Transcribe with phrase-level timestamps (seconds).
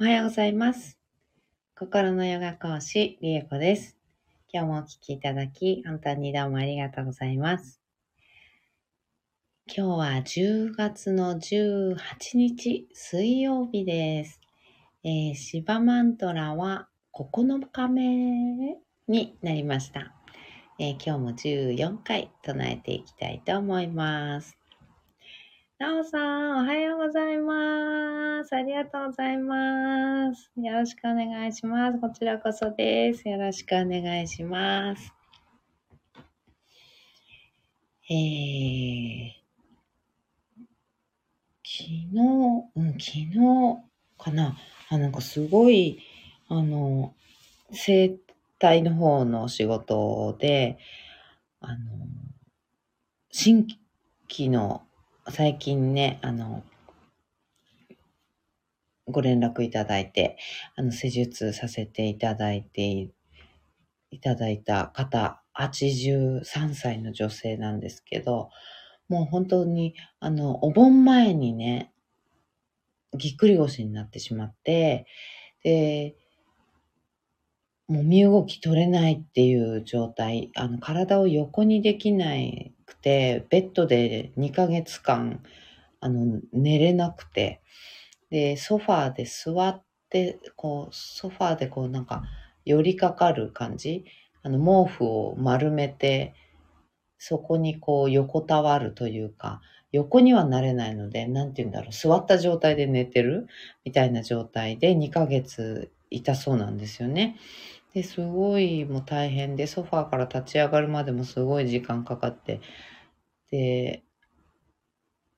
[0.00, 0.98] おはようございます。
[1.78, 3.96] 心のヨガ講師、リエコです。
[4.52, 7.80] 今日もお聞きいただき、本当にどうもありがとうございます。
[9.68, 11.96] 今日は10月の18
[12.34, 14.40] 日、水曜日です。
[15.04, 18.76] えー、シバマントラは9日目
[19.06, 20.12] になりました。
[20.80, 24.58] えー今日も14回唱えていきたいと思います。
[25.76, 28.54] なおさん、おはようございます。
[28.54, 30.48] ありがとうございます。
[30.56, 31.98] よろしくお願いします。
[31.98, 33.28] こちらこそです。
[33.28, 35.12] よろしくお願いします。
[38.08, 39.30] えー、
[41.64, 42.14] 昨日、
[42.76, 43.34] うん、昨日
[44.16, 44.56] かな。
[44.90, 45.98] あ、なんかすごい、
[46.46, 47.16] あの、
[47.72, 48.16] 生
[48.60, 50.78] 体の方の仕事で、
[51.58, 51.78] あの、
[53.32, 53.66] 新
[54.30, 54.83] 規の
[55.30, 56.62] 最近ね、あの、
[59.06, 60.36] ご連絡いただいて、
[60.76, 63.10] あの、施術させていただいて
[64.10, 66.42] い、ただいた方、83
[66.74, 68.50] 歳の女性なんですけど、
[69.08, 71.92] もう本当に、あの、お盆前にね、
[73.16, 75.06] ぎっくり腰になってしまって、
[75.62, 76.16] で、
[77.88, 85.42] もう身動き取れないっていう状態、あの、体を横にできなくて、ベッドで2ヶ月間、
[86.00, 87.62] あの、寝れなくて、
[88.30, 92.24] で、ソファーで座って、こう、ソファーでこうなんか、
[92.64, 94.04] 寄りかかる感じ
[94.42, 96.34] あの、毛布を丸めて、
[97.18, 99.60] そこにこう横たわるというか、
[99.92, 103.46] 横にはなれないので、なんて言うんだろう、座った状態で寝てる？
[103.84, 107.36] みたいな状態で2ヶ月いたそうなんですよね。
[107.94, 112.60] で、すごいもう大変で、ソファーから立ち上がるまでもすごい時間かかって、
[113.50, 114.04] で、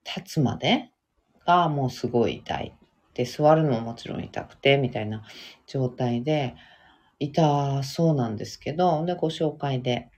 [0.05, 0.91] 立つまで
[1.47, 2.75] がもうすごい痛い。
[3.15, 5.23] で、座るのももちろん痛くて、みたいな
[5.67, 6.55] 状態で、
[7.19, 10.11] 痛そうなんですけど、で、ご紹介で、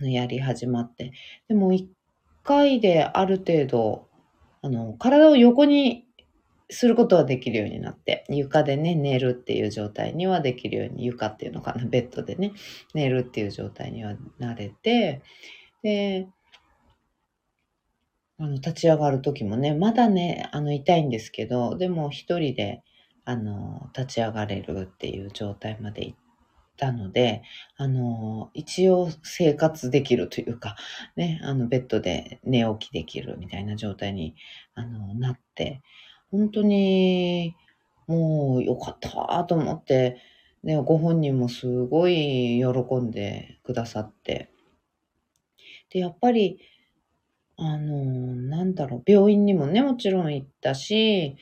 [0.00, 1.12] あのやり始まって、
[1.48, 1.90] でも一
[2.44, 4.08] 回である程度、
[4.60, 6.06] あの、体を横に
[6.70, 12.52] することはできるようになって、床でね、寝るっていう状態にはできるように、床っていうのかな、ベッドでね、
[12.94, 15.22] 寝るっていう状態にはなれて、
[15.82, 16.28] で、
[18.42, 22.82] あの、立ち上がる時もね、まだね、あの、痛いんですけど、でも一人で、
[23.24, 26.18] あの、立ち上がれるっていう状態まで行っ
[26.76, 27.42] たので、
[27.76, 30.74] あの、一応生活できるというか、
[31.14, 34.34] ね、あの、ベッドで寝起きできるみたいな状態に、
[34.74, 35.80] あの、なって、
[36.32, 37.54] 本当に、
[38.08, 40.16] もう良かったと思って、
[40.64, 44.48] ね、ご本人もすごい喜んでくださって。
[45.90, 46.58] で、やっぱり、
[47.56, 51.36] あの、なんだろう、病院にもね、もちろん行ったし、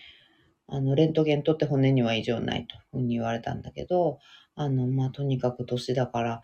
[0.66, 4.19] あの、レントゲン取って骨には異常ないとふうに言われたんだけど、
[4.54, 6.43] あの、まあ、とにかく年だから、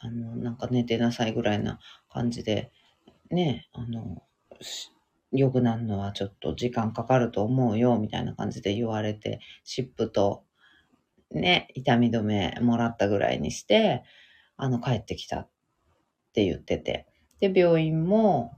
[0.00, 2.72] あの、なんか寝てなさいぐらいな感じで、
[3.30, 4.22] ね、あの、
[4.60, 4.92] し
[5.30, 10.44] 良くなるのはちょっと時間かかると思うよ、みたいな感じで言われて、湿布と、
[11.30, 14.02] ね、痛み止めもらったぐらいにして、
[14.56, 15.50] あの、帰ってきたっ
[16.32, 17.06] て言ってて。
[17.40, 18.57] で、病院も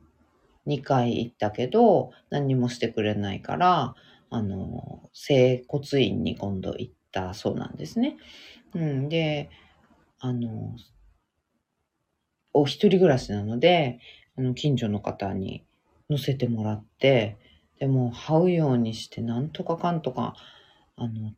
[0.66, 3.94] 2回行ったけど、何もしてくれないから、
[4.30, 8.16] あの、整骨院に今度行ったそうなんですね。
[8.74, 9.50] うん、で、
[10.20, 10.76] あの、
[12.52, 14.00] お一人暮らしなので、
[14.36, 15.64] あの、近所の方に
[16.08, 17.36] 乗せてもらって、
[17.78, 20.34] でも、這うようにして、なんとかかんとか、
[20.96, 21.32] あの、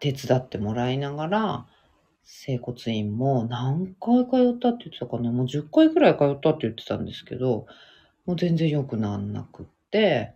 [0.00, 1.66] 手伝ってもらいながら、
[2.24, 7.66] 整骨院も何回通ったって言ってたかなもう10回くらい通ったって言ってたんですけど、
[8.26, 10.34] もう全然良くなんなくって、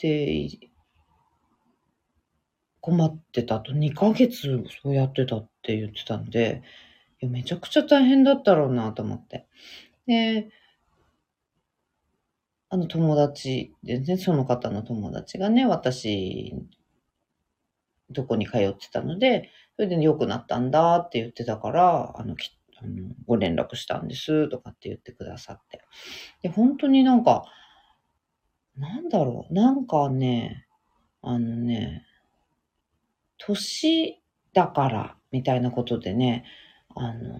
[0.00, 0.48] で、
[2.80, 6.62] 困ってたと2ヶ月そうやってたって言ってたんで、
[7.20, 9.46] いやめちゃくちゃ大変だったろうなと思って。
[10.06, 10.50] で、
[12.68, 16.54] あの友達でね、その方の友達がね、私、
[18.10, 25.82] どこに通ってたので、それで良くなったんだって言ってたから、あの、きあのご連絡したんですとかって言ってくださって。
[26.42, 27.44] で、本当になんか、
[28.76, 30.66] なんだろう、なんかね、
[31.22, 32.04] あのね、
[33.38, 36.44] 年だからみたいなことでね、
[36.94, 37.38] あの、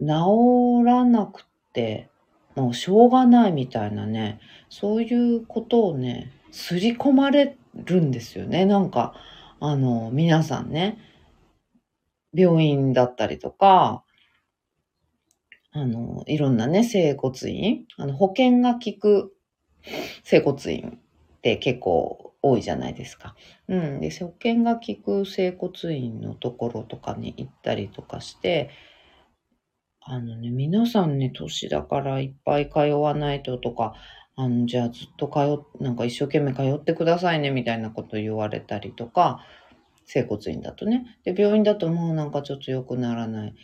[0.00, 2.08] 治らなくて、
[2.54, 8.66] もうしょうがないみたいなね、そういうことをね、すり込まれるんですよね。
[8.66, 9.14] なんか、
[9.60, 10.98] あの、皆さんね、
[12.32, 14.04] 病院だったりとか、
[15.70, 19.34] あの、いろんなね、整骨院、あの、保険が効く
[20.24, 20.98] 整骨院
[21.36, 23.34] って結構多いじゃないですか。
[23.68, 24.00] うん。
[24.00, 28.70] で、保険が効く整骨院のところとかに行ったりとかして、
[30.00, 33.94] あのね、皆さんね、年だからいっぱい通わないととか、
[34.36, 39.44] あの、じゃあずっと通っ、なんか一生懸命通ってくださいねみたいなこと言われたりとか、
[40.08, 41.18] 整骨院だとね。
[41.22, 43.54] で、病院だともうなんかちょっと良くならない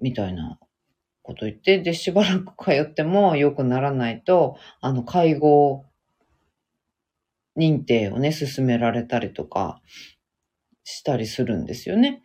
[0.00, 0.58] みたいな
[1.22, 5.84] こと言って、で、しばらく通っても良くならないと、あの、介護
[7.58, 9.82] 認定をね、進められたりとか
[10.82, 12.22] したりするんですよね。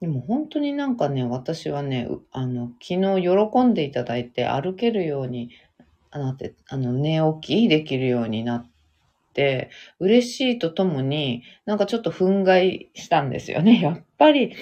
[0.00, 5.50] でも本当になんかね、私はね、あの、昨日喜んでいただいて歩けるように
[6.10, 8.73] なって、あの、寝起きできるようになって、
[9.98, 13.80] 嬉しいとともに、なんかちょっと憤慨したんですよね。
[13.82, 14.54] やっぱり、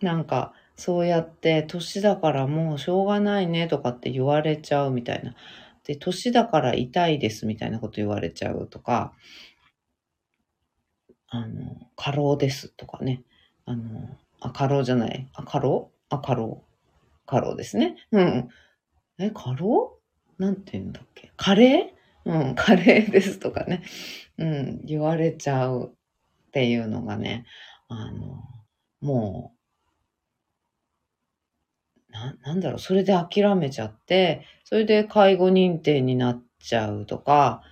[0.00, 5.34] なんか、そうやって年だからもうしょうがないねとかって言われちゃうみたいな。
[5.84, 9.12] で、年だから痛いですみたいなこと言われちゃうとか、
[11.28, 13.22] あの、過労ですとかね。
[13.64, 15.28] あの、あ、過労じゃない。
[15.34, 15.90] あ、過労？
[16.10, 16.62] あ、過労。
[17.26, 17.96] 過労ですね。
[18.12, 18.48] うん。
[19.18, 19.98] え、過労？
[20.38, 22.01] なんて言うんだっけカレー？
[22.24, 23.82] うん、カレーですとかね。
[24.38, 25.92] うん、言われちゃう
[26.48, 27.44] っていうのがね、
[27.88, 28.42] あの、
[29.00, 29.54] も
[32.10, 37.62] う、な、なんだろう、それで諦めちゃって、それで介護認定になっちゃうとか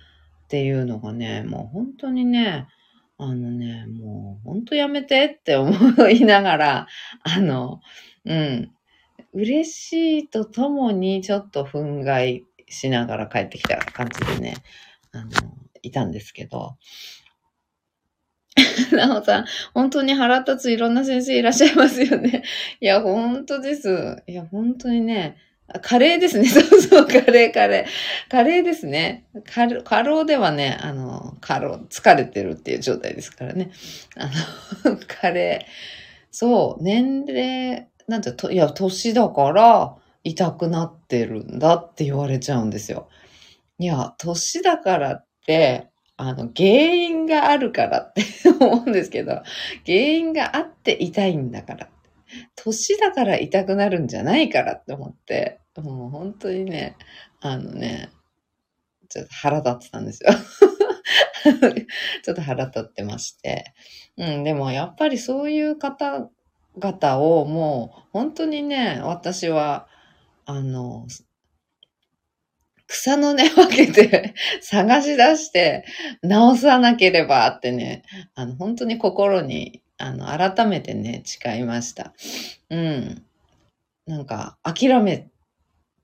[0.45, 2.67] っていうのがね、もう本当にね、
[3.17, 5.71] あのね、もう本当やめてって思
[6.09, 6.87] いながら、
[7.23, 7.79] あの、
[8.25, 8.71] うん、
[9.33, 14.55] 嬉しいとともにちょっと憤慨しながら帰ってきた感じでね、
[15.11, 15.29] あの、
[15.83, 16.77] いたんですけど。
[18.91, 22.43] なおさん、本当に腹立ついろんな先生いらっしゃいますよね。
[22.79, 24.23] いや、本当です。
[24.27, 25.37] いや、本当にね、
[25.81, 26.47] カレーですね。
[26.49, 28.31] そうそう、カレー、カレー。
[28.31, 29.25] カレーですね。
[29.45, 33.71] 過労ではね、あの、過労、疲れてるっていう状態ですからね。
[34.17, 34.29] あ
[34.89, 35.71] の、 カレー。
[36.31, 43.09] そう、年齢、なんて、いや、年だから、痛くなってるんだって言われちゃうんですよ。
[43.79, 48.23] いや、年だからって、あの、原因があるからって
[48.59, 49.41] 思うんですけど、
[49.85, 51.89] 原因があって痛いんだから。
[52.55, 56.95] 年だから痛くなるんじゃないからって思って、もう本当にね、
[57.41, 58.11] あのね、
[59.09, 60.31] ちょっと腹立ってたんですよ。
[62.23, 63.73] ちょっと腹立ってまして。
[64.17, 69.87] うん、でもやっぱりそういう方々をもう本当にね、私は
[70.45, 71.07] あの、
[72.87, 75.85] 草の根分けて 探し出して
[76.21, 78.03] 直さなければってね、
[78.35, 82.13] あの、本当に心に、あの、改めてね、誓いました。
[82.69, 83.25] うん。
[84.07, 85.29] なんか、諦め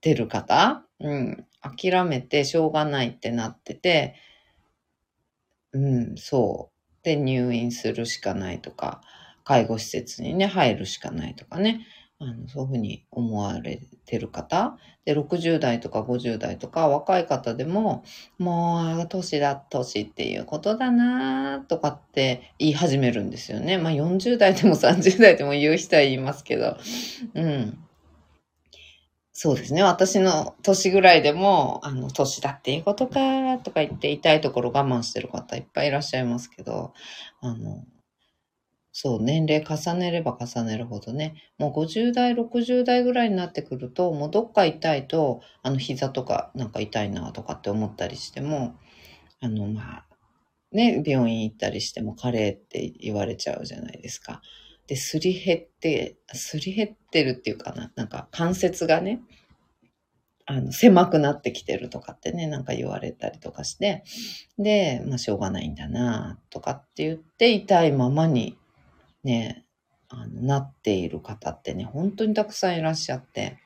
[0.01, 0.85] てる方？
[1.01, 1.45] うん。
[1.61, 4.15] 諦めてしょうがないってなってて、
[5.73, 7.03] うん、そう。
[7.03, 9.01] で、入院するしかないとか、
[9.43, 11.85] 介護施設にね、入るしかないとかね。
[12.19, 18.03] あのそういうふうに思われてる方で60代とか50代とか若い方でも
[18.39, 23.77] もう年だ年っていうことだなとかって言い始めるんですよね。
[23.77, 26.77] まあ40代でも 30代でも言う人は言いますけど、
[27.35, 27.77] うん。
[29.39, 29.83] そうですね。
[29.83, 36.91] 私の年ぐらいでも、あの、年だっていうことか、とか言って痛いところ我慢してる方いっぱいいらっしゃいますけど、
[37.41, 37.83] あの、
[38.99, 48.75] そう、年齢重ねれば重ねるほどね、もう50代、60代ぐらいになってくると、もうどっか痛いと、あの膝とかなんか痛いなとかって思ったりしても、
[49.39, 50.05] あの、まあ、
[50.71, 54.41] ね、病院行ったりしてもカレーって言われちゃうじゃないですか。
[54.87, 59.21] で、すり減って、すり減ってるっていうかな、なんか関節がね、
[60.47, 64.03] あの、狭くなってきてるとかってね、なんか言われたりとかして、
[64.57, 68.57] で、まあ、しょうがないんだなとかって言って、痛いままに
[69.23, 69.65] ね、
[70.09, 73.57] あのなっている方ってね、本当にたくさんいらっしゃって、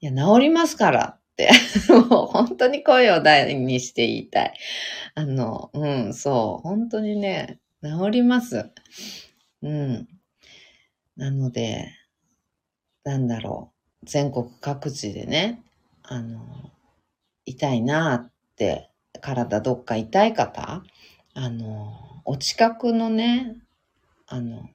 [0.00, 1.50] いや、治りますからって、
[1.90, 4.54] もう本当に声を大にして言いたい。
[5.14, 8.70] あの、うん、そう、本当にね、治ります。
[9.62, 10.08] うん。
[11.16, 11.92] なので、
[13.04, 13.72] なんだろ
[14.02, 15.62] う、全国各地でね、
[16.02, 16.40] あの、
[17.44, 20.84] 痛いなって、体どっか痛い方、
[21.34, 23.56] あの、お近くのね、
[24.26, 24.68] あの、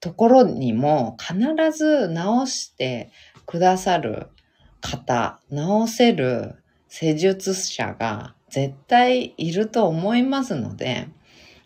[0.00, 1.36] ところにも必
[1.76, 3.12] ず直して
[3.44, 4.28] くださる
[4.80, 6.54] 方、直せる
[6.88, 11.08] 施術者が絶対いると思いますので、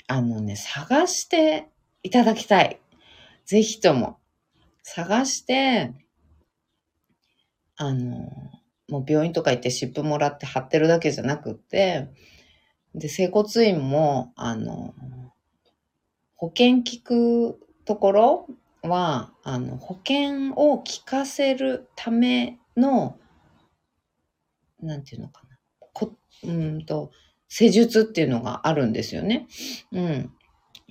[0.09, 1.69] あのね、探して
[2.03, 2.81] いただきたい。
[3.47, 4.19] ぜひとも。
[4.83, 5.95] 探して、
[7.77, 8.33] あの、
[8.89, 12.09] もう病院とか行って湿布もらって貼ってるだけじゃなくって、
[12.95, 14.95] で、整骨院も、あの、
[16.37, 18.47] 保険聞くところ
[18.83, 23.19] は、あの、保険を聞かせるための、
[24.81, 25.57] なんていうのかな。
[25.93, 26.13] こ
[26.45, 27.11] うんと、
[27.49, 29.47] 施術っていうのがあるんですよね。
[29.93, 30.33] うん。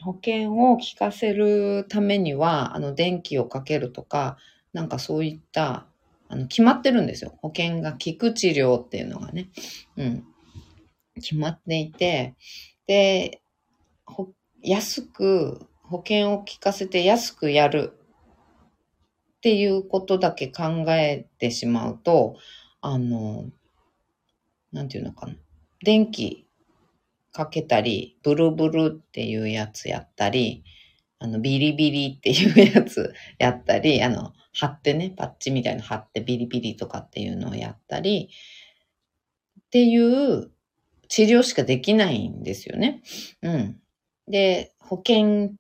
[0.02, 4.38] 保険を効かせるためには、あの、電気をかけるとか、
[4.74, 5.86] なんかそういった、
[6.30, 7.38] あの、決まってるんですよ。
[7.42, 9.50] 保険が効く治療っていうのがね。
[9.98, 10.26] うん。
[11.16, 12.36] 決まっていて、
[12.88, 13.42] で、
[14.62, 17.94] 安く、保険を効かせて安くやる
[19.38, 22.38] っていうことだけ考えてしまうと、
[22.82, 23.50] あの、
[24.72, 25.36] なんていうのかな。
[25.84, 26.48] 電気
[27.34, 30.64] かけたり、ブルブルっていうやつやったり、
[31.20, 38.30] あの、ビリビリっていうやつ やったり、あの、貼ってね、パッチみたいな貼ってビリビリとかっていうのをやったり、
[39.60, 40.53] っていう
[41.14, 43.04] 治療しかできないんですよね。
[43.44, 43.80] うん。
[44.28, 45.52] で、保険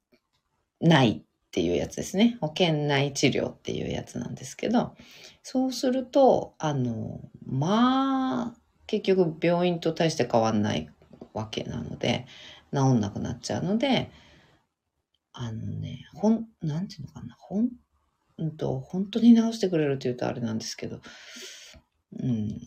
[0.81, 2.39] 内っていうやつですね。
[2.41, 4.95] 保険内治療っていうやつなんですけど、
[5.43, 8.53] そうすると、あの、まあ、
[8.87, 10.89] 結局病院と大して変わんない
[11.33, 12.25] わけなので、
[12.73, 14.09] 治んなくなっちゃうので、
[15.33, 17.69] あのね、ほん、なんていうのかな、ほん、
[18.39, 20.99] うんと、本当に治してくれるというとあれなんですけど、
[22.19, 22.59] うん、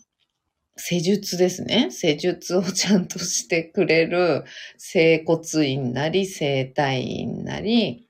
[0.77, 1.91] 施術ですね。
[1.91, 4.45] 施術をちゃんとしてくれる
[4.77, 8.09] 整骨院なり整体院なり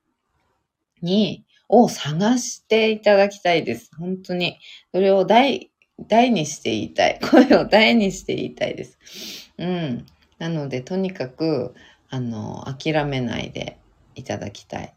[1.01, 3.91] に、を探していただきたいです。
[3.99, 4.59] 本当に。
[4.93, 5.73] それを大、
[6.09, 7.19] 大にして言いたい。
[7.23, 8.99] 声を大にして言いたいです。
[9.59, 10.07] うん。
[10.39, 11.75] なので、とにかく、
[12.09, 13.79] あの、諦めないで
[14.15, 14.95] いただきたい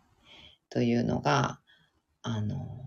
[0.70, 1.60] というのが、
[2.22, 2.86] あの、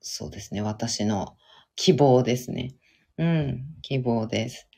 [0.00, 0.60] そうですね。
[0.60, 1.36] 私の
[1.76, 2.74] 希望ですね。
[3.18, 4.68] うん、希望です。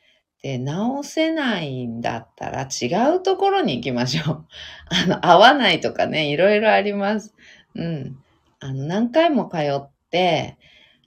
[0.42, 4.46] で、直せないんだったら違うところに行きましょう。
[4.88, 7.34] あの、合わないとかね、いろいろあります。
[7.74, 8.18] うん。
[8.60, 10.58] あの、何回も通って、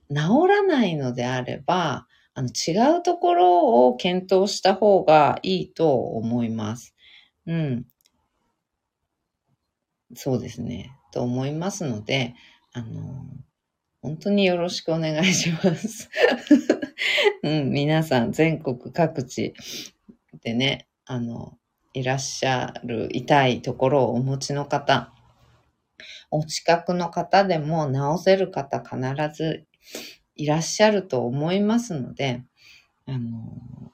[0.10, 0.16] 治
[0.48, 6.96] らないのであれば、あの、違うところを検討した方がいいと思います。
[7.46, 7.86] うん。
[10.16, 10.92] そうですね。
[11.12, 12.34] と思いますので、
[12.74, 13.24] あの、
[14.02, 16.10] 本当によろしくお願いします。
[17.44, 19.54] うん、皆さん全国各地
[20.42, 21.58] でね、あの、
[21.94, 25.14] いらっしゃる痛いところをお持ちの方、
[26.32, 29.00] お近くの方でも治せる方必
[29.36, 29.66] ず
[30.36, 32.44] いらっしゃると思いますので、
[33.06, 33.92] あの、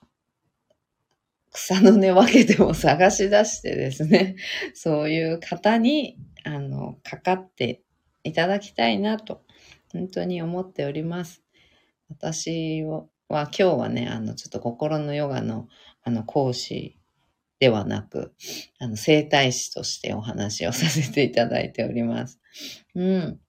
[1.51, 4.35] 草の根分けても探し出してですね、
[4.75, 7.81] そういう方に、あの、かかって
[8.23, 9.41] いただきたいなと
[9.95, 11.41] 本当に思っております。
[12.09, 15.69] 私は今日はね、あの、ちょっと心のヨガの、
[16.03, 16.99] あの、講師
[17.59, 18.33] ではなく、
[18.77, 22.41] あの、生体師としてお話をさせていただいております。
[22.93, 23.39] うん。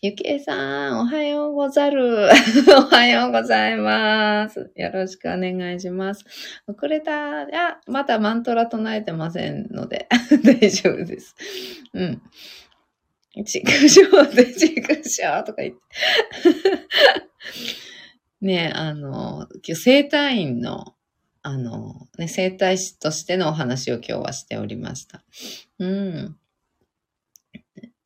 [0.00, 2.28] ゆきえさん、おはようござる。
[2.78, 4.70] おはようございます。
[4.76, 6.24] よろしくお願いします。
[6.68, 7.42] 遅れた。
[7.42, 10.06] いや、まだマントラ唱えてませんので、
[10.44, 11.34] 大丈夫です。
[11.94, 12.22] うん。
[13.44, 15.80] ちくしょうでちくしょうとか言って。
[18.40, 20.94] ねあの、今日生体院の、
[21.42, 25.22] あの、ね、生体師としてのお話を今日はしておりました。
[25.78, 26.36] うん。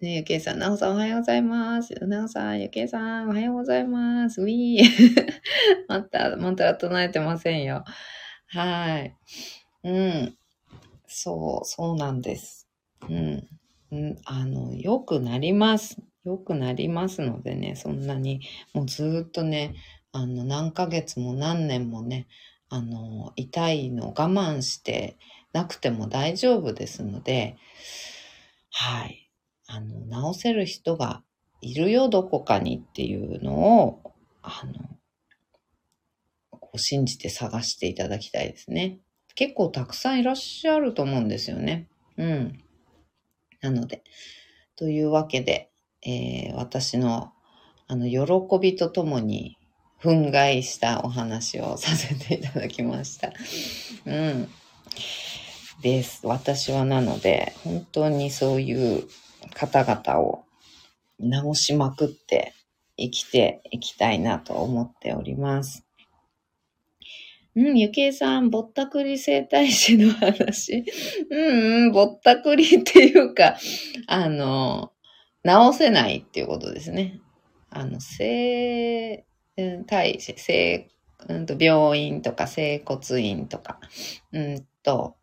[0.00, 1.94] ねゆけいさん、なおさんおはようございます。
[2.06, 4.40] なおさん、ゆけいさんおはようございます。
[4.40, 4.82] ウィー。
[5.88, 7.84] また、また唱えてませんよ。
[8.46, 9.16] はい。
[9.84, 10.36] うん。
[11.06, 12.66] そう、そうなんです。
[13.08, 13.59] うん。
[13.92, 15.98] うん、あの、良くなります。
[16.24, 18.40] 良くなりますのでね、そんなに、
[18.72, 19.74] もうずっとね、
[20.12, 22.26] あの、何ヶ月も何年もね、
[22.68, 25.16] あの、痛いの我慢して
[25.52, 27.56] なくても大丈夫ですので、
[28.70, 29.30] はい。
[29.66, 31.22] あの、治せる人が
[31.60, 34.72] いるよ、どこかにっていうのを、あの、
[36.50, 39.00] こう信じて探していただきたいですね。
[39.34, 41.88] 結構たくさんいらっしゃると思うんですよね。
[42.16, 42.58] うん。
[43.60, 44.02] なので、
[44.76, 45.70] というわけで、
[46.02, 47.32] えー、私の
[47.86, 49.58] あの喜びとともに
[50.00, 53.32] 憤慨したお話をさせていただきました。
[54.06, 54.48] うん。
[55.82, 56.26] です。
[56.26, 59.08] 私はなので、本当にそういう
[59.54, 60.44] 方々を
[61.18, 62.54] 直しまくって
[62.96, 65.84] 生きていきたいなと思っております。
[67.56, 70.84] うん、ゆきえさん、ぼったくり生態師の話。
[71.30, 73.56] うん、うん、ぼったくりっていうか、
[74.06, 74.92] あの、
[75.42, 77.20] 直せないっていうことですね。
[77.70, 79.24] あの、生、
[79.56, 80.88] うん、対、整
[81.28, 83.80] うんと病院とか整骨院とか、
[84.32, 85.16] うんと、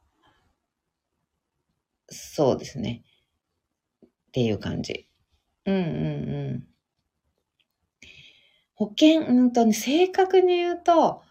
[2.10, 3.04] そうですね。
[4.06, 5.08] っていう感じ。
[5.66, 6.68] うんうんうん。
[8.76, 11.24] 保険、うんとね、正確に言うと、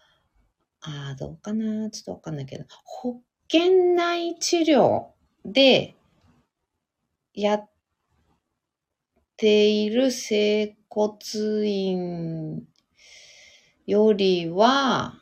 [0.89, 1.89] ああ、どうかな？
[1.91, 5.07] ちょっとわかんないけど、保険内治療
[5.45, 5.95] で
[7.33, 7.69] やっ
[9.37, 11.15] ている整骨
[11.67, 12.67] 院
[13.85, 15.13] よりは、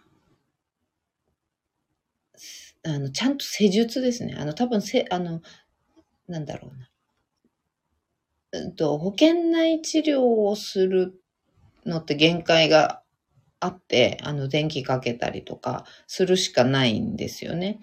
[2.84, 4.36] あの、ちゃんと施術ですね。
[4.38, 5.41] あの、多分せ、あの、
[6.27, 6.89] なんだろうな。
[8.53, 11.22] うんと、保険内治療をする
[11.86, 13.03] のって限界が
[13.65, 17.79] あって、あの、電気かけたりとかするしかないんですよね。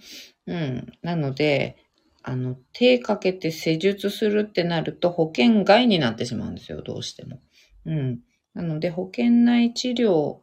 [0.47, 0.93] うん。
[1.03, 1.77] なので、
[2.23, 7.41] あの、手かけて施術するってなると保険外になってしまうんですよ、どうしても。
[7.85, 8.21] うん。
[8.55, 10.39] なので、保険内治療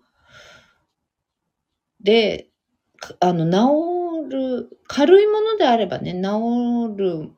[2.01, 2.49] で、
[3.21, 7.31] あの、治る、軽いものであればね、治る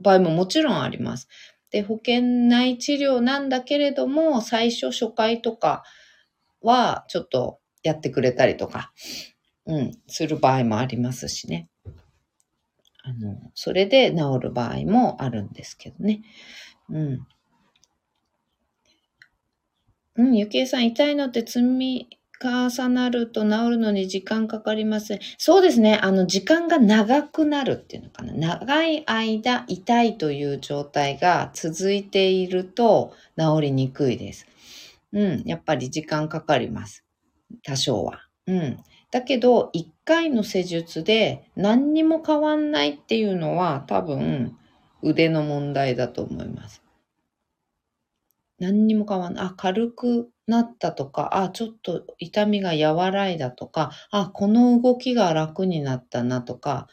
[0.00, 1.28] 場合ももちろんあります。
[1.70, 5.84] で、保険内治療なんだけれども、最初初回とか
[6.62, 8.92] はちょっとやってくれたりとか、
[9.66, 11.68] うん、する場合もありますしね。
[13.02, 16.22] あの、それで治る場合もあるんですけどね。
[16.90, 17.26] うん。
[20.16, 22.08] うん、ゆきえさん、痛いのって積み
[22.40, 25.20] 重なると治るのに時間かかりません。
[25.38, 25.98] そうですね。
[26.02, 28.32] あの、時間が長くなるっていうのかな。
[28.34, 34.46] 長い間痛いという状態が続いていると治りにくいです。
[35.12, 37.04] うん、やっぱり時間かかります。
[37.64, 38.20] 多少は。
[38.46, 38.78] うん。
[39.10, 44.56] だけど、一回の施術で何にも変わんないっていうのは多分
[45.02, 46.82] 腕の問題だと思います。
[48.58, 49.46] 何にも変わんない。
[49.46, 56.88] あ、軽くなったとか、あ、ちょっと痛みが和らいだとか、あ、この動きが楽になったなとか、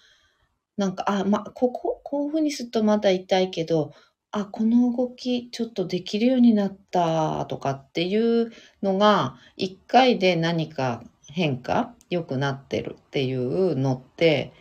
[0.77, 3.93] なんか、あ、ま、ここ、こういう風にするとまだ痛いけど、
[4.37, 8.51] あ、この動きちょっとできるようになったとかっていう
[8.83, 14.51] のが、一回で何か変化良くなってるっていうのって、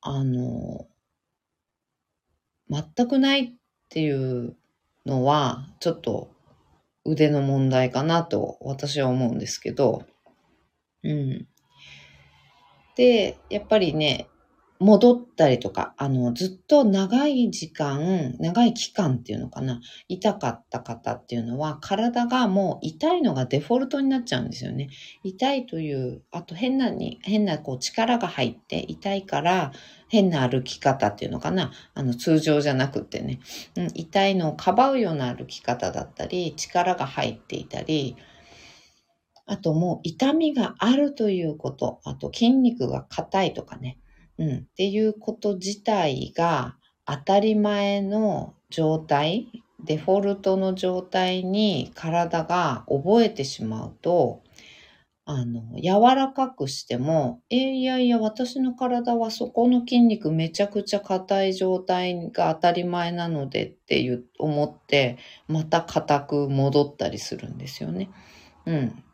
[0.00, 0.88] あの、
[2.70, 3.52] 全くないっ
[3.88, 4.56] ていう
[5.06, 6.30] のは、ちょっと
[7.04, 10.04] 腕の問題かなと私は思うんですけど、
[11.02, 11.48] うん。
[12.96, 14.28] で、やっぱりね、
[14.80, 24.88] 戻ったりとか、あの、ずっと長い時間、長い期間っていうのかな、痛かった方っていうのは、体がもう痛いのがデフォルトになっちゃうんですよね。
[25.24, 29.72] 痛いという、あと変なに、変なこう力が入って痛いから、
[30.08, 33.40] 変な歩き方っていうのかな、あの、通常じゃなくってね、
[33.76, 38.16] うん、痛いのをかばうような歩き方だったり、力が入っていたり、
[39.44, 43.98] あともう痛みがあるということ、あと筋肉が硬いとかね、
[44.38, 49.48] うん、っていうこと自体が当たり前の状態、
[49.84, 54.42] デフォルトの状態に体が覚えてしまうと、
[55.24, 68.10] あの、柔らかくしても、えいやいや、私の体はそこの筋肉めちゃくちゃ硬い状態が当たり前なのでっていう思って、また硬く戻ったりするんですよね。
[68.66, 69.04] うん。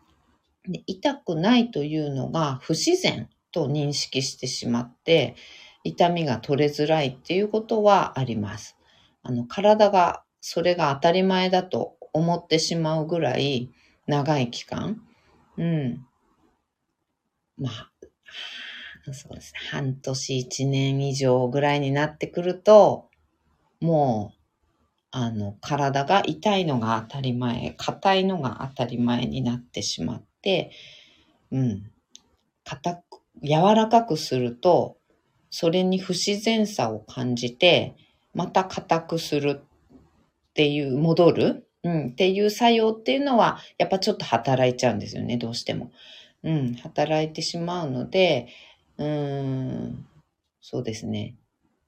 [0.69, 5.37] で痛くないというのが不自然と認識してしまって、
[5.85, 8.77] 痛みが取れづらいっていうことはあります。
[9.23, 13.71] あの、体がそれが当たり前だと思ってしまうぐらい
[14.07, 15.01] 長い期間、
[15.57, 16.07] うん。
[17.57, 17.93] まあ、
[19.13, 19.61] そうですね。
[19.71, 23.09] 半年、一年以上ぐらいになってくると、
[23.81, 24.39] もう、
[25.13, 30.73] あの、体が痛いのが当たり前、硬いのが当たり前になってしまって、
[31.53, 31.91] うん。
[32.65, 33.05] 硬、
[33.43, 34.97] 柔らかくすると、
[35.51, 37.95] それに不自然さを感じて、
[38.35, 45.91] また硬くするっていう、戻る、うん、っていう作用っていうのは、やっぱちょっと働いちゃうんですよね、どうしても。
[46.43, 48.49] うん、働いてしまうので、
[48.99, 50.07] うん、
[50.61, 51.37] そうですね。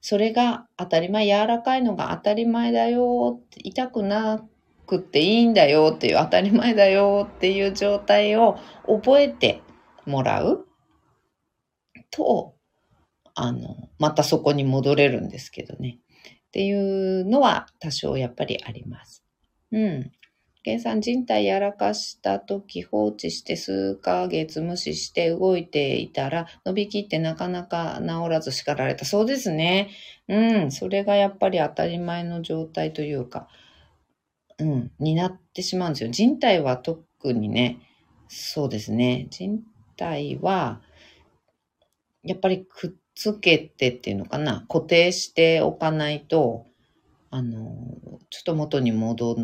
[0.01, 4.45] それが当たり前、柔らかいのが当たり前だよ、痛くな
[4.87, 9.63] くっていいんだよっていう、当たり前だよっていう状態を覚えて
[10.05, 10.66] もらう
[12.11, 12.55] と、
[13.35, 15.99] あの、またそこに戻れるんですけどね。
[16.49, 19.23] っていうのは多少やっぱりあります。
[19.73, 20.11] うん。
[20.63, 29.05] 計算人体やらかした時放置して数ヶ月無視して動いていたら伸びきってなかなか治らず叱られた。
[29.05, 29.91] そうですね。
[30.29, 30.73] うん。
[30.73, 33.49] それがやっぱり当たり前の状態というか、
[34.59, 34.91] うん。
[34.99, 36.11] になってしまうんですよ。
[36.11, 37.79] 人体は特にね、
[38.29, 39.63] そうですね、人
[39.97, 40.81] 体は、
[42.27, 46.67] やっぱりくっつけてっていうのかな、固定しておかないと、
[47.31, 47.59] あの、
[48.31, 49.37] ちょっと元に戻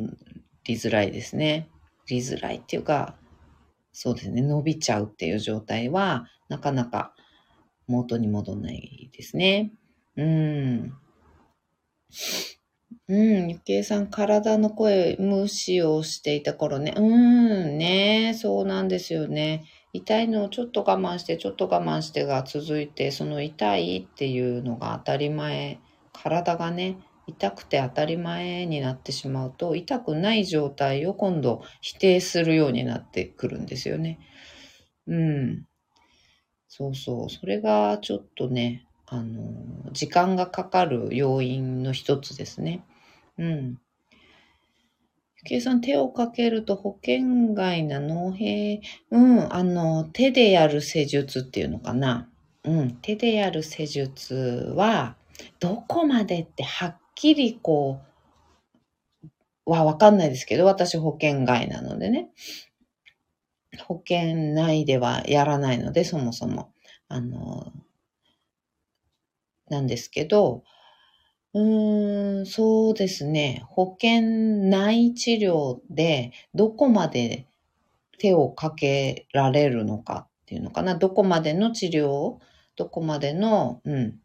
[0.65, 1.69] りづらいですね。
[2.09, 3.17] りづらいっていうか、
[3.93, 7.15] そうですね、伸びちゃうっていう状態は、なかなか
[7.87, 9.73] 元に戻んないですね。
[10.17, 10.93] うん。
[13.09, 16.95] うん、ゆきえさん、体の声、無視をしていた頃ね。
[16.97, 19.65] うん、ね、そうなんですよね。
[19.93, 25.81] 痛いのをちょっと我慢して、ちょっと我慢してが続いて、その痛いっていうのが当たり前、
[26.13, 34.19] 体がね、痛くて当たり前になってしまうと、痛くない状態を今度否定するようになってくるんですよね。
[35.09, 35.65] うん。
[36.69, 37.31] そうそう。
[37.31, 42.85] それがちょっとね、あの、時間がかかる要因の一つですね。
[43.39, 43.79] うん。
[45.45, 52.29] 計算手をかけると保険外な脳兵、うん、あの、手でやる施術っていうのかな。
[52.65, 55.17] うん、手でやる施術は、
[55.59, 58.01] どこまでってはっきりこ
[59.67, 62.31] う、はわかんないですけど、私保険外なのでね。
[63.87, 66.73] 保険内ではやらないので、そもそも。
[67.09, 67.73] あの、
[69.69, 70.63] なんですけど、
[71.55, 73.63] うーん、そうですね。
[73.69, 74.23] 保険
[74.71, 77.47] 内治療でどこまで
[78.19, 80.95] 手をかけられるのかっていうのかな。
[80.97, 82.39] どこまでの治療
[82.77, 84.19] どこまでの、うん、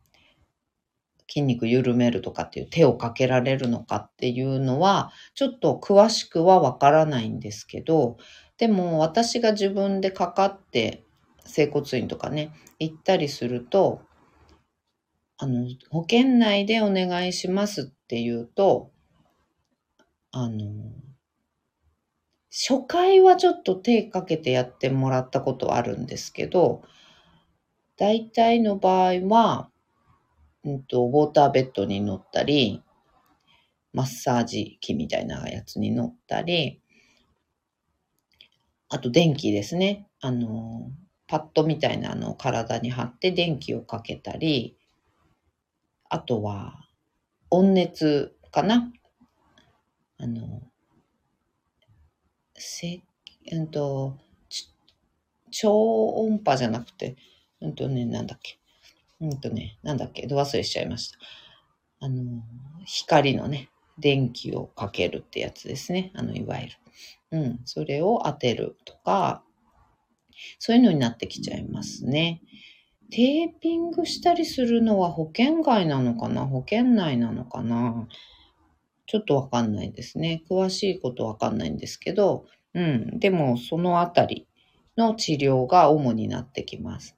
[1.27, 8.17] 筋肉緩めるとかっていう手をかけられるのかっていうのは、ちょっと詳しくはわからないんですけど、
[8.57, 11.03] でも私が自分でかかって
[11.45, 14.01] 整骨院とかね、行ったりすると、
[15.39, 18.91] あの、保険内でお願いしますって言うと、
[20.31, 20.63] あの、
[22.51, 26.83] 初回はちょっと手かけてやってもらったことあるんですけど、
[27.97, 29.69] 大体の場合は、
[30.63, 32.83] うんと、ウォーターベッドに乗ったり、
[33.91, 36.81] マッサージ機みたいなやつに乗ったり、
[38.89, 40.07] あと電気ですね。
[40.21, 40.91] あの、
[41.27, 44.76] パッドみたいなのを体に貼って電気をかけたり、
[46.09, 46.87] あとは、
[47.49, 48.91] 温熱かな？
[50.19, 50.61] あの、
[52.55, 53.01] せ、
[53.51, 54.17] うんと、
[55.51, 57.15] 超音波じゃなくて、
[57.61, 58.57] うんとね、なんだっけ？
[59.19, 61.17] うんとね、なんだっけ、ど忘れしちゃいました。
[61.99, 62.43] あの、
[62.85, 66.11] 光のね、電気をかけるってやつですね。
[66.13, 66.73] あの、いわゆる。
[67.31, 69.43] うん、それを当てるとか、
[70.59, 72.41] そういうのになってきちゃいますね。
[73.09, 76.45] テーピングしたりするのは保険外なのかな？
[76.45, 78.07] 保険内なのかな？
[79.05, 80.43] ちょっとわかんないですね。
[80.49, 83.19] 詳しいことわかんないんですけど、うん。
[83.19, 84.45] でも、そのあたり
[84.97, 87.15] の治療が主になってきます。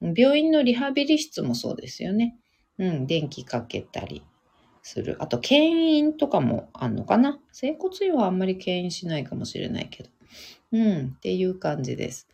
[0.00, 2.36] 病院のリハビリ室もそうですよね。
[2.78, 3.06] うん。
[3.08, 4.22] 電気かけたり
[4.84, 5.16] する。
[5.18, 7.40] あと、牽引とかもあんのかな？
[7.50, 10.10] 整骨院はあんまり牽引しないかもしれないけど。
[10.70, 11.14] うん。
[11.16, 12.28] っていう感じです。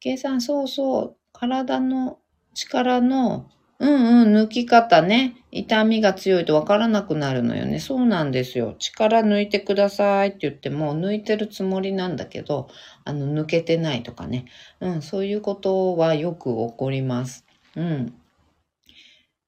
[0.00, 1.16] 計算、そうそう。
[1.40, 2.18] 体の
[2.52, 3.48] 力の、
[3.78, 5.36] うんうん、抜き方ね。
[5.50, 7.78] 痛みが強いとわからなくなるのよね。
[7.78, 8.76] そうなんですよ。
[8.78, 12.68] 力抜いてくださいって言っても、抜いてるつもりなんだけど、
[13.04, 14.44] あの、抜けてないとかね。
[14.80, 17.46] うん、そういうことはよく起こります。
[17.74, 18.12] うん。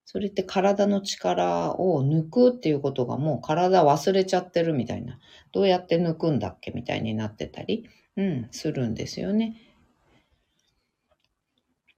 [0.07, 5.19] それって体の力を抜くっていうことがもう体忘れちゃってるみたいな。
[5.53, 9.72] どうやって抜くんだっけみたいになってたり、うん、するんですよね。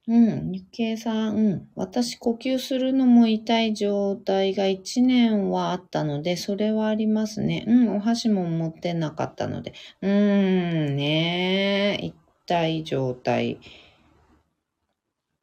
[0.07, 1.69] うん、日経さん、うん。
[1.75, 7.65] 私、呼吸するのも痛い状態が1年はあったので、それはありますね。
[7.67, 9.73] うん、お箸も持ってなかったので。
[10.03, 12.13] うーん、ね
[12.47, 13.57] 痛い状態っ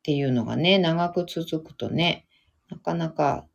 [0.05, 2.27] ていうのがね、長く続くとね、
[2.70, 3.46] なかなか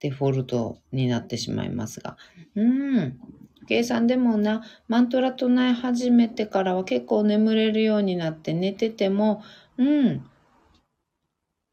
[0.00, 2.16] デフォルトになってしまいますが。
[2.54, 3.18] うん、
[3.64, 9.42] 計算でもな、マントラ唱え始めてからは結構眠れるようになって寝てても、
[9.78, 10.06] うん。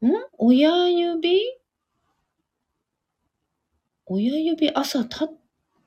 [0.04, 0.10] ん？
[0.38, 1.40] 親指？
[4.06, 5.28] 親指朝立っ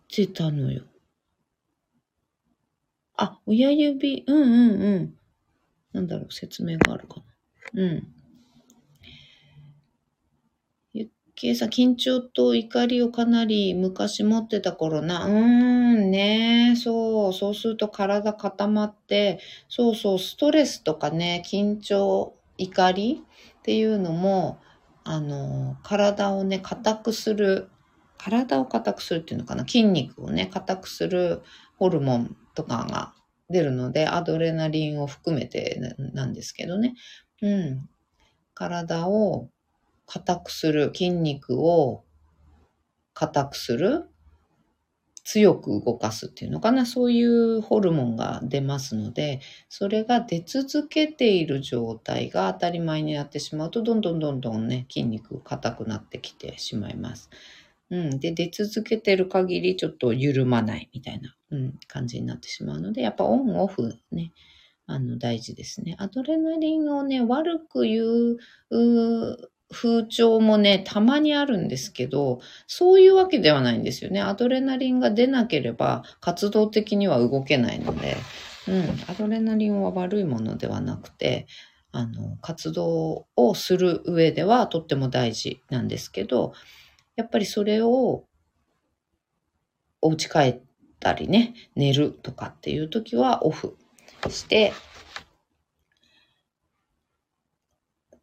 [0.10, 0.84] てたのよ。
[3.18, 5.20] あ、親指、うんうんうん。
[5.94, 7.22] なんだろう、説明があるか
[7.74, 7.84] な。
[7.84, 8.15] うん。
[11.36, 15.26] ケイさん、緊張と怒りをかなり昔持ってた頃な。
[15.26, 17.34] うーん、ねそう。
[17.34, 23.24] そうすると体固まって、そうそう、ストレスとかね、緊張、怒り
[23.60, 24.60] っていうのも、
[25.04, 27.70] あの、体をね、硬くする、
[28.18, 31.42] 体を硬くするっていうのかな、筋肉をね、硬くする、
[31.78, 33.14] ホルモンとかが
[33.50, 35.82] 出るので、アドレナリンを含めて
[36.14, 36.96] なんですけどね。
[37.42, 37.90] うん。
[38.54, 39.50] 体を
[40.06, 42.04] 硬くする、筋肉を
[43.14, 44.10] 硬くする、
[45.26, 57.32] 強く動かすっていうのかな、そういうホルモンが出ますので、それが出続けている状態が当たり前になってしまうと、どんどんどんどんね、筋肉硬くなってきてしまいます。
[57.90, 58.20] うん。
[58.20, 64.32] で、出続けてる限りちょっと緩まないみたいな、うん、感じになってしまうので、やっぱオンオフね、
[64.86, 65.96] あの、大事ですね。
[65.98, 68.38] アドレナリンをね、悪く言う、
[68.70, 74.22] う風潮もね、たまにあるんですけど、そういうわけではないんですよね。
[74.22, 78.16] アドレナリンが出なければ活動的には動けないので、
[78.70, 81.46] うん、アドレナリンは悪いものではなくて、
[81.92, 86.54] あの、活動をする上ではとっても大事なんですけど、
[87.18, 88.24] やっぱりそれを
[90.02, 90.60] お家帰っ
[91.02, 93.76] たりね、寝るとかっていう時はオフ
[94.30, 94.72] して、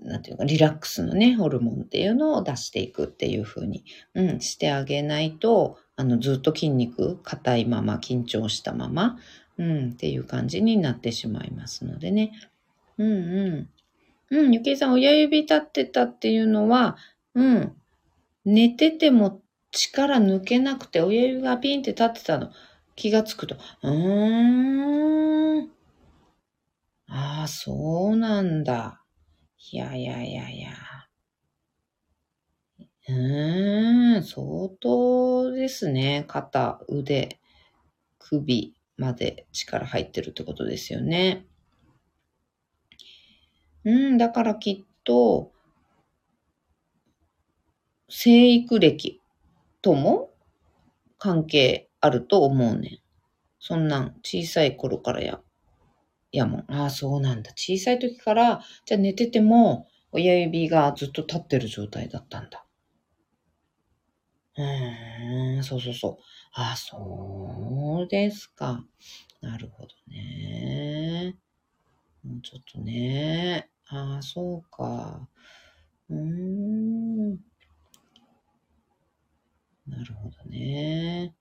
[0.04, 3.84] なんていうか、リラックスのね、ホルモンっていうのを出していくっていう風に、
[4.14, 9.18] うん、してあげないと、あの、ずっと筋肉、硬いまま、緊張したまま、
[9.58, 12.32] うん、っていう感じになってしまいますのでね。
[12.98, 13.68] うんう
[14.30, 14.38] ん。
[14.38, 16.96] うん、ゆきえさん、親指立ってたっていうのは、
[17.34, 17.72] うん、
[18.44, 22.50] 寝てても力抜けなくて、親指がピンって立ってたの。
[22.94, 25.70] 気がつくと、うーん。
[27.08, 29.01] ああ、そうなんだ。
[29.70, 30.72] いやいやいやいや。
[33.08, 36.24] うーん、相当ですね。
[36.26, 37.38] 肩、腕、
[38.18, 41.46] 首まで力入ってるってことですよね。
[43.84, 45.52] うん、だからきっと、
[48.08, 49.20] 生育歴
[49.80, 50.30] とも
[51.18, 52.98] 関係あると思うねん。
[53.58, 55.40] そんなん小さい頃からや
[56.38, 57.52] やもう、ああ、そうなんだ。
[57.52, 62.66] 小さい時から、じゃあ寝てても、親指がずっと立ってる状態だったんだ。
[64.56, 66.16] うーん、そうそうそう。
[66.54, 68.84] ああ、そうですか。
[69.40, 71.36] なるほどね。
[72.24, 73.70] もうちょっとね。
[73.88, 75.28] ああ、そうか。
[76.10, 77.38] うーん。
[79.86, 81.34] なるほどね。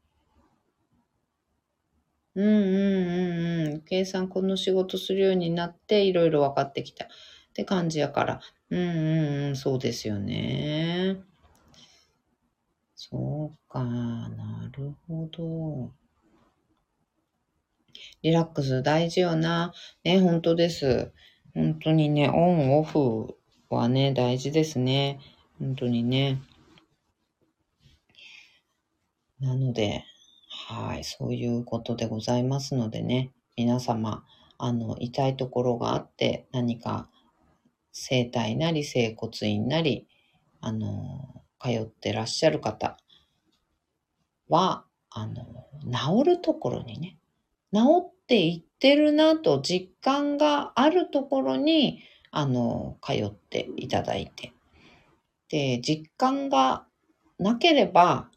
[2.35, 3.81] うんうんうんうん。
[3.81, 7.07] 計算この仕事するようになっていろいろ分かってきたっ
[7.53, 8.41] て感じやから。
[8.69, 11.21] うんうんうん、そうですよね。
[12.95, 15.91] そうか、なるほど。
[18.21, 19.73] リラックス大事よな。
[20.03, 21.11] ね、本当です。
[21.53, 23.35] 本当にね、オンオフ
[23.69, 25.19] はね、大事ですね。
[25.59, 26.41] 本当にね。
[29.39, 30.05] なので、
[30.73, 34.23] はい、そういうことでございますのでね、皆様、
[34.57, 37.09] あの、痛いところがあって、何か、
[37.91, 40.07] 整体なり、整骨院なり、
[40.61, 42.95] あの、通ってらっしゃる方
[44.47, 45.43] は、あの、
[45.91, 47.17] 治るところにね、
[47.73, 51.99] 治っていってるなと実感があるところに、
[52.31, 54.53] あの、通っていただいて。
[55.49, 56.85] で、実感が
[57.39, 58.29] なければ、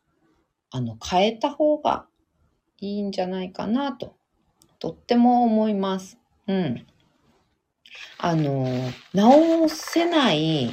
[0.73, 2.09] あの、変えた方が
[2.85, 4.15] いいんじゃないかなと、
[4.79, 6.19] とっても思います。
[6.47, 6.87] うん。
[8.19, 8.67] あの、
[9.15, 10.71] 直せない、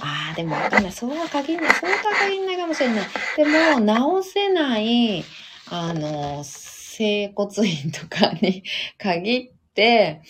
[0.00, 0.92] ああ、でもわかんない。
[0.92, 1.74] そうは限らない。
[1.74, 3.06] そうとは限らないかもしれない。
[3.36, 5.24] でも、直せない、
[5.70, 8.62] あの、整骨院とかに
[8.96, 10.22] 限って、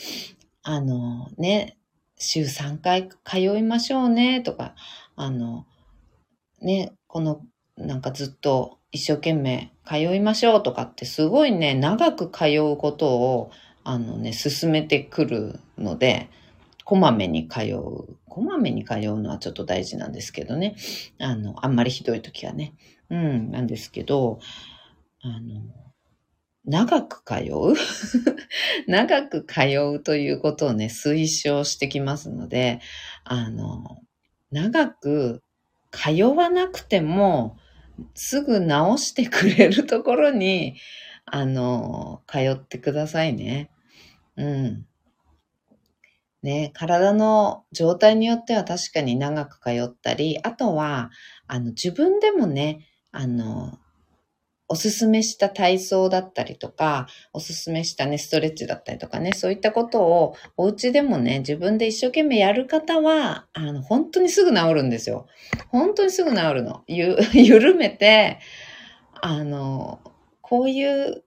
[0.63, 1.77] あのね、
[2.19, 4.75] 週3回通いましょうねとか、
[5.15, 5.67] あの、
[6.61, 7.43] ね、この
[7.77, 13.51] なんかずっと一生懸命通いましょうとかってすごいね、長く通うことを、
[13.85, 16.29] あのね、進めてくるので、
[16.85, 18.17] こまめに通う。
[18.29, 20.77] こまめに通うのはちょっと大事なんですけどね。
[21.19, 22.75] あの、あんまりひどい時はね。
[23.11, 24.41] うん、なんですけど、
[25.23, 25.63] あの、
[26.65, 27.75] 長く通う？
[28.89, 29.61] 長く通
[29.95, 32.81] うということをね、推奨してきますので、
[33.25, 34.01] あの、
[34.51, 35.43] 長く
[35.93, 37.57] 通わなくても、
[38.15, 40.77] すぐ直してくれるところに、
[41.27, 43.71] あの、通ってくださいね。
[44.37, 44.87] うん。
[46.43, 51.11] ね、体の状態によっては確かに長く通ったり、あとは、
[51.49, 53.79] あの、自分でもね、あの、
[54.69, 65.27] おすすめした体操だったりとか、おすすめしたね、ストレッチだったりとかね、そういったことをお家でもね、自分で一生懸命やる方は、あの、本当にすぐ治るんですよ。
[65.69, 66.83] 本当にすぐ治るの。
[66.87, 68.39] ゆ、 緩めて、
[69.21, 70.01] あの、
[70.41, 71.25] こういう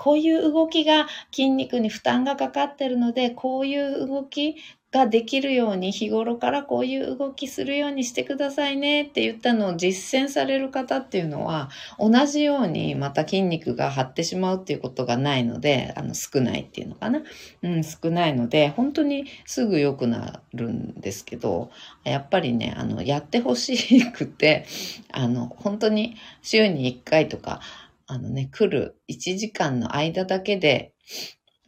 [0.00, 4.56] こういう動きが筋肉に負担がかかってるので、こういう動き
[4.92, 17.22] ができるように日頃からこういう動きするようにしてくださいねって言ったのを実践される方っていうのは同じようにまた筋肉が張ってしまうっていうことがないのであの少ないっていうのかな、
[17.62, 21.70] うん、少ないので本当にすぐ良くなるんですけど
[22.02, 24.66] やっぱりねあのやってほしくて
[25.12, 27.60] あの本当に週に1回とか
[28.08, 30.94] あのね来る1時間の間だけで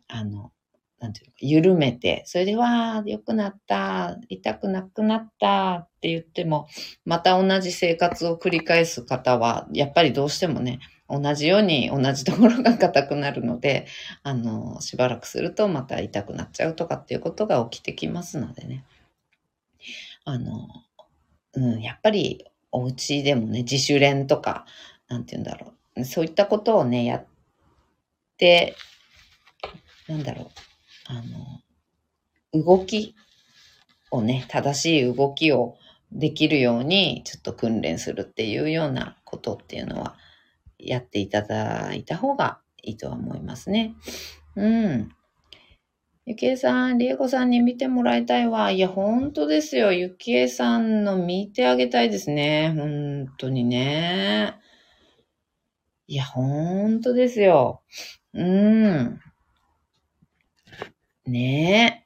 [0.08, 0.50] あの
[1.02, 6.68] なんていうか、緩めて、それで、わー、良くなった、痛くなくなったって言っても、
[7.04, 13.86] また同じ生活を繰り返す方は、やっぱりどうしてもね、同じように同じところが硬くなるので、
[14.22, 18.84] あの、しばらくするとまた痛くなっちゃうとかっていうことが起きてきますのでね。
[20.24, 20.68] あの、
[21.54, 24.66] うん、やっぱりお家でもね、自主練とか、
[25.08, 26.04] なんて言うんだろう。
[26.04, 27.26] そういったことをね、やっ
[28.38, 28.76] て、
[30.06, 30.71] なんだろう。
[31.12, 31.22] あ
[32.54, 33.14] の、動き
[34.10, 35.76] をね、正しい動きを
[36.10, 40.16] できるようにちょっと訓練するっていうようなことっていうのは
[40.78, 43.94] やっていただいた方がいいとは思いますね。
[44.56, 45.10] うん。
[46.24, 48.70] ゆきえさん、りえこさんに見てもらいたいわ。
[48.70, 49.92] いや、ほんとですよ。
[49.92, 52.72] ゆきえさんの見てあげたいですね。
[52.76, 54.54] ほんとにね。
[56.06, 57.82] いや、ほんとですよ。
[58.34, 59.20] うん。
[61.26, 62.04] ね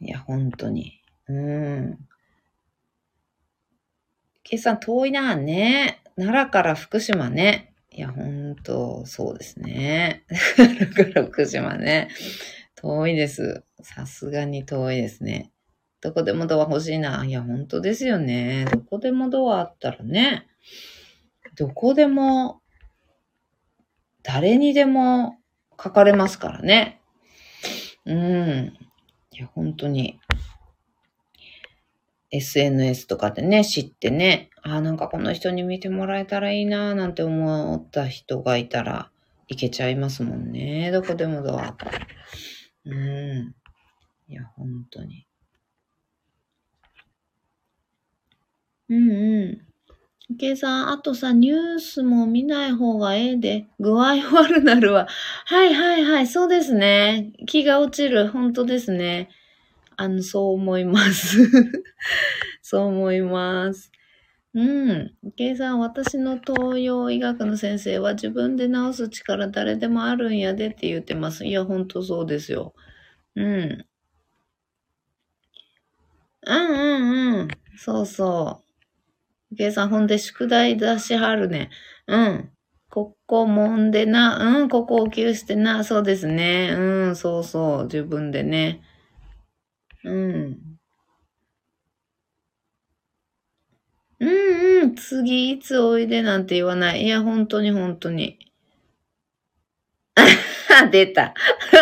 [0.00, 0.04] え。
[0.04, 1.00] いや、本当に。
[1.28, 1.98] うん。
[4.42, 6.02] 計算遠いな、ね。
[6.16, 7.72] 奈良から福島ね。
[7.90, 10.24] いや、ほんと、そうですね。
[10.56, 12.08] 奈良から福島ね。
[12.74, 13.64] 遠いです。
[13.82, 15.50] さすがに遠いですね。
[16.00, 17.24] どこでもドア欲しいな。
[17.24, 18.66] いや、ほんとですよね。
[18.70, 20.46] どこでもドアあったらね。
[21.56, 22.60] どこでも、
[24.22, 25.38] 誰にでも
[25.82, 27.00] 書かれますからね。
[28.06, 28.72] うん。
[29.30, 30.20] いや、本当に。
[32.30, 39.10] SNS とかでね、知ってね、ああ、なんかこの人に見てもらえたらいいななんて思った人がいたら、
[39.46, 40.90] いけちゃいますもんね。
[40.90, 41.76] どこでもドア。
[42.84, 43.54] うん。
[44.28, 45.26] いや、本当に。
[48.88, 49.73] うんうん。
[50.38, 55.06] けさん、あとさ、ニュースも見ない方がええで、具合悪なるわ。
[55.46, 57.32] はいはいはい、そうですね。
[57.46, 58.28] 気が落ちる。
[58.28, 59.28] 本当ですね。
[59.96, 61.38] あの、そう思います。
[62.62, 63.90] そう思います。
[64.54, 64.62] う
[64.94, 65.14] ん。
[65.36, 71.46] けいさん、私の東洋医学の先生は自分で治す力誰でもあるんやでって言ってます。
[71.46, 72.74] いや、ほんとそうですよ。
[73.36, 73.86] うん。
[76.46, 77.48] うんうんうん。
[77.76, 78.63] そうそう。
[79.56, 81.70] 計算ほんで宿題出しはるね。
[82.06, 82.50] うん。
[82.90, 84.60] ここもんでな。
[84.60, 85.84] うん、ここを急してな。
[85.84, 86.70] そうですね。
[86.76, 86.80] う
[87.10, 87.84] ん、そうそう。
[87.84, 88.82] 自分でね。
[90.04, 90.58] うん。
[94.20, 94.94] うんうん。
[94.94, 97.02] 次いつおいでなんて言わない。
[97.04, 98.38] いや、本当に本当に。
[100.90, 101.34] 出た。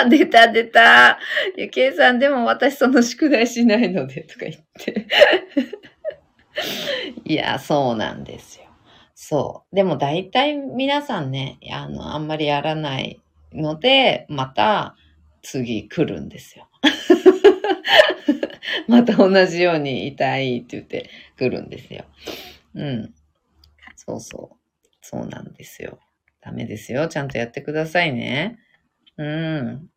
[0.09, 1.19] 出た、出た。
[1.57, 5.07] ゆけいさん、でも私その宿題しないので、とか言って。
[7.25, 8.67] いや、そうなんですよ。
[9.15, 9.77] そう。
[9.77, 13.21] でも大体皆さんね、あの、あんまりやらない
[13.53, 14.97] ので、また
[15.43, 16.69] 次来るんですよ。
[18.89, 22.05] また同じように痛いって言って来るんですよ。
[22.75, 23.15] うん。
[23.97, 24.57] そうそう。
[25.01, 25.99] そうなんですよ。
[26.41, 27.09] ダメですよ。
[27.09, 28.59] ちゃんとやってくださいね。
[29.17, 29.89] うん。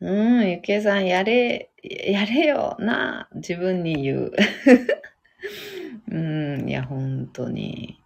[0.00, 4.32] うん、ゆきえさん、やれ、やれよな、自分に言う。
[6.10, 8.00] うん、いや、本当に。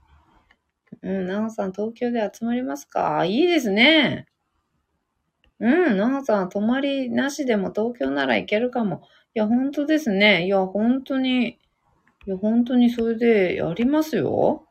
[1.03, 3.25] うん、なおさん、東京で集まりますか？
[3.25, 4.27] いいですね。
[5.61, 9.03] うん、なおさん、泊まりなしでも東京なら行けるかも。
[9.35, 10.47] いや、本当ですね。
[10.47, 11.59] いや、本当に、い
[12.27, 14.67] や、本当にそれでやりますよ。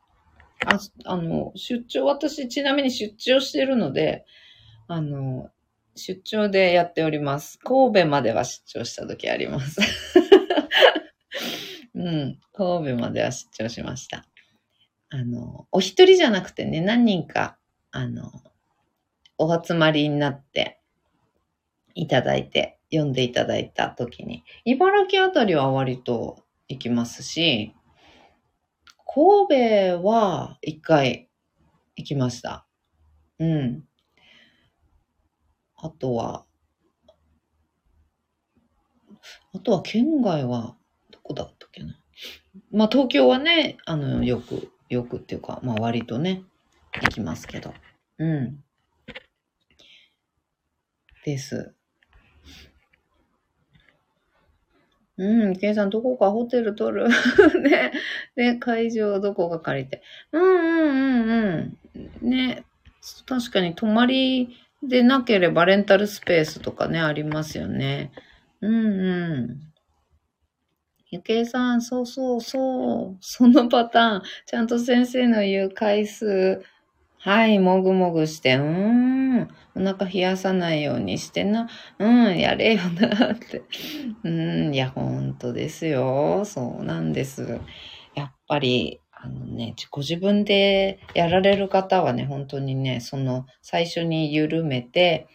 [0.66, 4.26] あ、あの、出張、私、ちなみに出張してるので、
[4.86, 5.50] あの、
[5.98, 7.58] 出張でやっております。
[7.58, 9.80] 神戸までは出張した時あります。
[11.94, 14.24] うん、神戸までは出張しました。
[15.10, 17.58] あの、お一人じゃなくてね、何人か、
[17.90, 18.30] あの、
[19.36, 20.80] お集まりになって
[21.94, 27.74] いただいて、読んでいただいた時に、茨城あたりは割と行きますし、
[29.06, 31.28] 神戸は一回
[31.96, 32.66] 行きました。
[33.38, 33.87] うん。
[35.80, 36.44] あとは、
[39.54, 40.76] あとは県外は、
[41.10, 41.94] どこだったっけな。
[42.72, 46.42] まあ東京はね、あの、よく、よくっていうか、まあ割とね、
[47.00, 47.72] 行きますけど。
[48.18, 48.64] うん。
[51.24, 51.74] です。
[55.16, 57.08] うん、ケイさん、どこかホテル取る？
[57.62, 57.92] ね。
[58.36, 60.02] で、会場どこか借りて。
[60.32, 61.78] うんうんうん
[62.22, 62.28] うん。
[62.28, 62.64] ね。
[63.26, 68.12] 確かに泊まりでなければレンタルスペースとかね、ありますよね。
[68.60, 69.72] うんうん。
[71.10, 73.18] ゆけいさん、そうそうそう。
[73.20, 74.22] そのパターン。
[74.46, 76.62] ちゃんと先生の言う回数。
[77.18, 79.48] はい、もぐもぐして、うーん。
[79.74, 81.68] お腹冷やさないようにしてな。
[81.98, 83.62] うん、やれよなって。
[84.24, 86.44] うん、いや、ほんとですよ。
[86.44, 87.62] そうなんです。
[88.14, 95.26] やっぱり、あのね、ご自分でやられる方はね、本当にね、その最初に緩めて、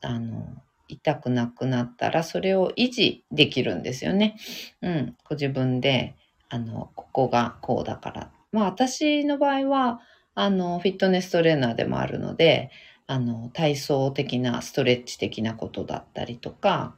[0.00, 0.46] あの、
[0.88, 4.36] 痛くなくなったら、それを維持できるんですよね。
[4.80, 5.16] うん。
[5.28, 6.14] ご自分で、
[6.48, 8.30] あの、ここがこうだから。
[8.52, 10.00] まあ、私の場合は、
[10.34, 12.70] あの、フィットネストレーナーでもあるので、
[13.08, 16.96] あの、体操的な、ストレッチ的なことだったりとか、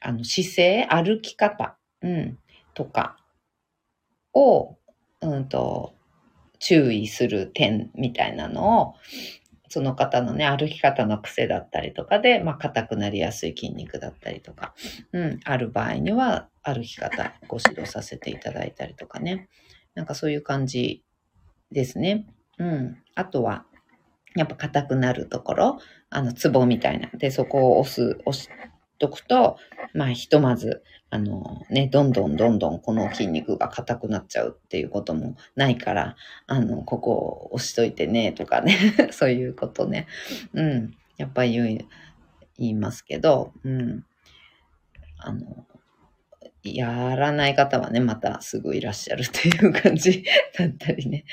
[0.00, 2.38] あの、姿勢、歩き方、うん、
[2.72, 3.16] とか
[4.32, 4.76] を、
[5.30, 5.94] うんと、
[6.58, 8.94] 注意する点みたいなのを、
[9.68, 14.74] その方のね、歩き方の癖だったりとかで、まあ、硬くなりやすい筋肉だったりとか、
[15.12, 19.48] うん、ある場合には、歩き方、ご指導させていただいたりとかね。
[19.94, 21.04] なんかそういう感じ
[21.72, 22.26] ですね。
[22.58, 22.98] うん。
[23.14, 23.66] あとは、
[24.36, 27.08] やっぱ硬くなるところ、あの、ツボみたいな。
[27.08, 28.48] で、そこを押す、押し
[28.98, 29.58] とくと、
[29.92, 36.16] まあ、ひとまず、あの、ね、どんどんどんどんこの筋肉が硬くなっちゃうっていうこともないから、
[36.46, 38.76] あの、ここを押しといてね、とかね、
[39.12, 40.06] そういうことね。
[40.54, 40.94] うん。
[41.16, 41.88] やっぱり言い、
[42.58, 44.04] 言いますけど、うん。
[45.18, 45.66] あの、
[46.64, 50.24] やらない方はね、またすぐいらっしゃるっていう感じ
[50.58, 51.24] だったりね、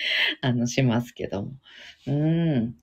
[0.42, 1.52] あの、しますけども。
[2.08, 2.76] うん。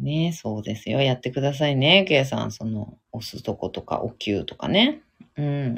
[0.00, 1.00] ねそうですよ。
[1.00, 2.52] やってくださいね、ケイさん。
[2.52, 5.02] その、押すとことか、お灸とかね。
[5.36, 5.74] うん。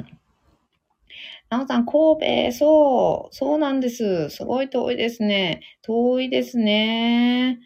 [1.49, 4.29] なおさん、神戸、そう、そうなんです。
[4.29, 5.61] すごい遠いですね。
[5.81, 7.59] 遠いですね。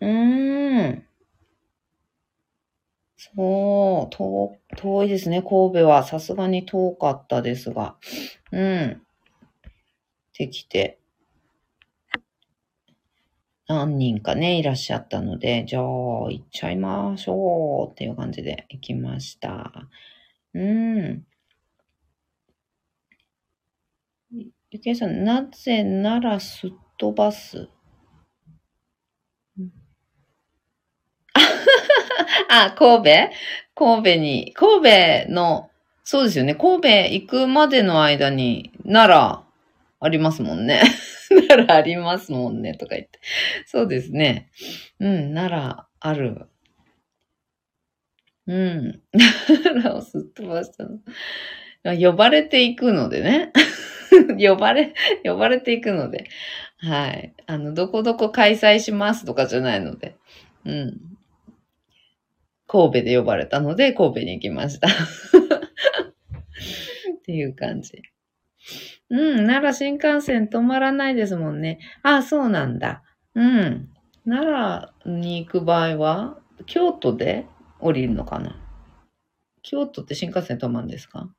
[0.00, 1.06] うーん。
[3.18, 6.04] そう、遠、遠いですね、神戸は。
[6.04, 7.96] さすがに遠かったですが。
[8.52, 9.02] うん。
[10.38, 10.98] できて。
[13.68, 19.88] 何人かね、いらっしゃったので、じゃあ、行っちゃいましょうっていう感じで行きました。
[20.54, 21.24] うん。
[24.70, 27.68] ゆけいさん、なぜならすっ飛ばす？
[32.48, 33.10] あ、神戸？
[33.74, 35.70] 神戸に、神戸の、
[36.04, 36.54] そうですよね。
[36.54, 39.44] 神戸行くまでの間に、奈良、
[39.98, 40.82] ありますもんね。
[41.48, 43.18] 奈良ありますもんね、とか言って。
[43.66, 44.50] そうですね。
[45.00, 46.48] うん、奈良ある。
[48.46, 49.02] うん。
[49.64, 51.00] 奈良をすっ飛ばしたの。
[51.96, 53.52] 呼ばれていくのでね。
[54.38, 56.28] 呼ばれ、呼ばれていくので。
[56.78, 57.34] はい。
[57.46, 60.16] あの、どこどこ開催しますとかじゃないので。
[60.64, 61.00] うん。
[62.68, 64.88] 神戸で呼ばれたので、神戸に行きました。
[64.90, 64.92] っ
[67.24, 68.02] ていう感じ。
[69.08, 71.78] うん、奈良新幹線止まらないですもんね。
[72.02, 73.02] あ、そうなんだ。
[73.34, 73.90] うん。
[74.28, 77.46] 奈良に行く場合は、京都で
[77.78, 78.56] 降りるのかな？
[79.62, 81.30] 京都って新幹線止まるんですか？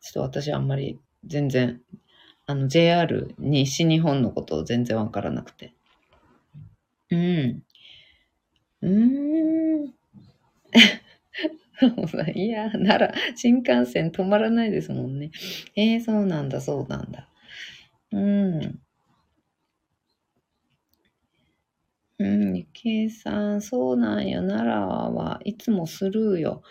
[0.00, 1.80] ちょっと私あんまり全然、
[2.46, 5.74] あの JR 西日本のことを全然わからなくて。
[7.10, 7.62] うん。
[8.82, 9.94] うーん。
[12.34, 15.30] いや、なら、新幹線止まらないですもんね。
[15.76, 17.28] えー、そうなんだ、そうなんだ。
[18.12, 18.80] うん。
[22.18, 24.40] うん、ゆけさん、そうなんよ。
[24.40, 26.62] 奈良はいつもスルーよ。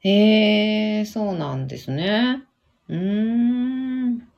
[0.00, 2.42] へえ、そうなんですね。
[2.88, 4.28] うーん。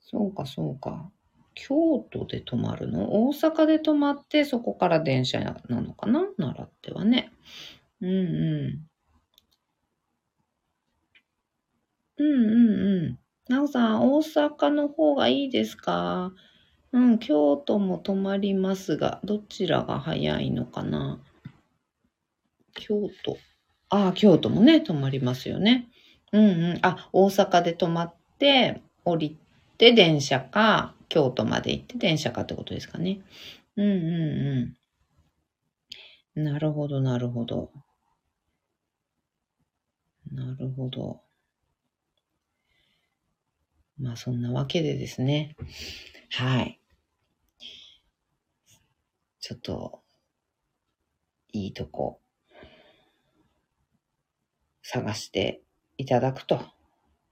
[0.00, 1.10] そうか、そうか。
[1.54, 3.26] 京都で泊まるの？
[3.28, 6.24] 大阪で泊まって、そこから電車なのかな？
[6.36, 7.30] 奈良ってはね。
[8.04, 8.86] うんうん。
[12.18, 12.70] うんうん
[13.04, 13.18] うん。
[13.48, 16.32] なおさん、大阪の方がいいですか？
[16.92, 21.20] うん、京都も泊まりますが、どちらが早いのかな？
[22.74, 23.38] 京都。
[23.90, 25.88] ああ、京都もね、泊まりますよね。
[26.32, 26.78] うんうん。
[26.82, 29.36] あ、大阪で泊まって、降り
[29.78, 33.20] て電車か、京都まで行って電車かってことですかね。
[33.76, 34.76] うんうん
[36.36, 36.44] うん。
[36.44, 37.70] なるほど、なるほど。
[40.32, 41.22] なるほど。
[43.98, 45.56] まあそんなわけでですね。
[46.30, 46.80] はい。
[49.40, 50.02] ちょっと、
[51.52, 52.20] いいとこ、
[54.82, 55.62] 探して
[55.98, 56.64] いただくと、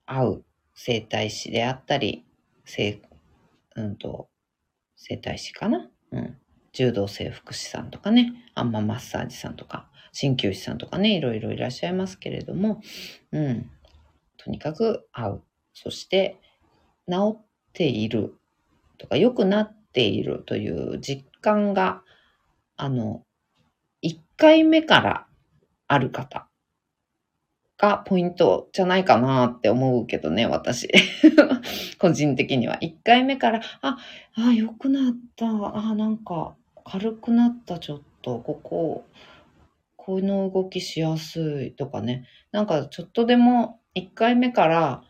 [0.07, 2.25] 合う整体師であったり、
[2.65, 3.03] 整、
[3.75, 4.29] うんと、
[4.97, 5.91] 整体師かな？
[6.13, 6.39] うん。
[6.73, 12.83] 柔道整復師さんとかね、あんまマッサージさんとか、鍼灸師さんとかね、いろいろいらっしゃいますけれども、
[13.33, 13.71] うん。
[14.37, 15.43] とにかく合う。
[15.75, 16.39] そして、
[17.09, 18.35] 治っている
[18.99, 22.03] とか、良くなっているという実感が、
[22.77, 23.25] あの、
[24.03, 25.27] 1回目から
[25.89, 26.49] ある方
[27.79, 30.89] がポイントじゃないかなって思うけどね、私。
[31.99, 32.79] 個人的には。
[32.81, 33.99] 1回目から、あ、
[34.35, 35.47] あ、良くなった。
[35.47, 36.55] あ、なんか
[36.85, 38.39] 軽くなった、ちょっと。
[38.39, 39.05] ここ、
[40.05, 42.27] この動きしやすいとかね。
[42.51, 45.05] なんかちょっとでも1回目から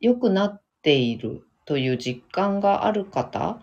[0.00, 3.60] 良くなっているという実感がある方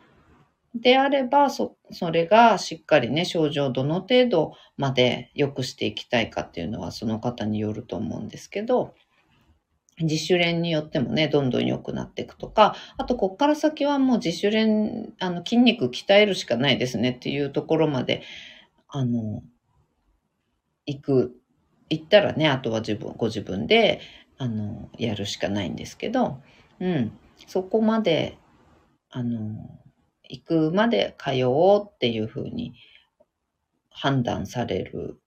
[0.76, 8.94] であれば、そ、それがしっかりね、症状どの程度まで良くしていきたいかっていうのはその方によると思うんですけど、
[10.00, 18.22] 自主練によってもね、どんどん良くなっていくとか、あと、こっから先はもう自主練、あの、筋肉鍛えるしかないですねっていうところまで、
[18.88, 19.42] あの、
[20.86, 21.36] 行く、
[21.90, 24.02] 行ったらね、あとは自分、ご自分で、
[24.38, 26.42] あの、やるしかないんですけど、
[26.80, 27.12] うん、
[27.48, 28.38] そこまで、
[29.10, 29.80] あの、
[30.24, 32.74] 行くまで通おうっていうふうに
[33.90, 35.20] 判断される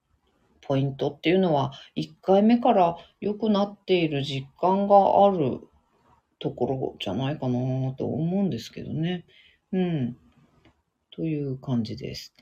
[0.63, 5.61] ポイントっていうのは、1回目から良くなっている実感がある
[6.39, 9.25] ところじゃないかなと思うんですけどね。
[9.73, 10.17] うん。
[11.11, 12.35] という感じです。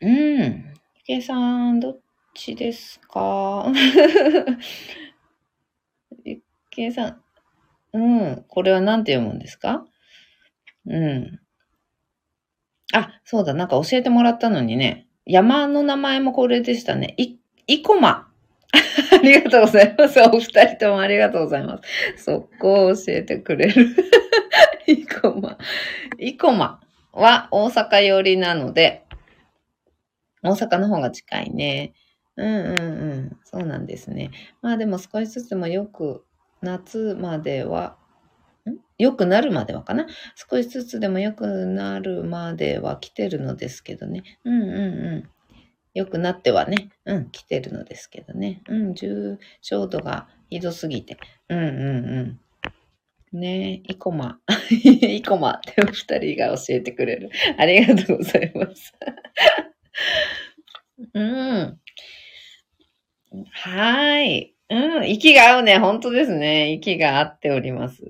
[0.00, 0.10] うん。
[0.10, 0.64] ゆ
[1.04, 1.36] けさ
[1.72, 2.00] ん、どっ
[2.34, 3.66] ちですか？
[6.24, 6.40] ゆ
[6.70, 7.22] けさん、
[7.94, 7.98] う
[8.32, 8.44] ん。
[8.48, 9.84] これは何て読むんですか？
[10.86, 11.40] うん。
[12.94, 13.52] あ、そうだ。
[13.54, 15.06] なんか教えてもらったのにね。
[15.26, 17.14] 山の名前もこれでしたね。
[17.18, 17.36] い、
[17.66, 18.28] イコマ。
[19.12, 20.20] ありがとうございます。
[20.22, 21.80] お二人ともありがとうございま
[22.16, 22.24] す。
[22.24, 23.94] そこを教えてくれる。
[24.86, 25.58] イコマ。
[26.18, 26.80] イコマ
[27.12, 29.04] は大阪寄りなので、
[30.48, 31.92] 大阪の方が近いね。
[32.36, 33.36] うんうんうん。
[33.44, 34.30] そうなんですね。
[34.62, 36.24] まあでも少しずつもよく
[36.62, 37.96] 夏までは、
[38.68, 38.76] ん？
[38.98, 40.06] 良くなるまではかな？
[40.34, 44.22] 少しずつでも良くなるまでは来てるのですけどね。
[44.44, 45.30] うんうんうん。
[45.94, 48.62] 良くなってはね、うん、来てるのですけどね。
[48.68, 51.16] うん、重症度がひどすぎて。
[51.48, 51.68] うんうん
[53.32, 53.40] うん。
[53.40, 54.38] ねえ、イコマ。
[54.70, 57.30] イコマってお二人が教えてくれる。
[57.58, 58.92] ありがとうございます。
[61.14, 61.80] うん。
[63.50, 64.54] はい。
[64.70, 65.78] うん、息が合うね。
[65.78, 66.72] 本当ですね。
[66.72, 68.02] 息が合っております。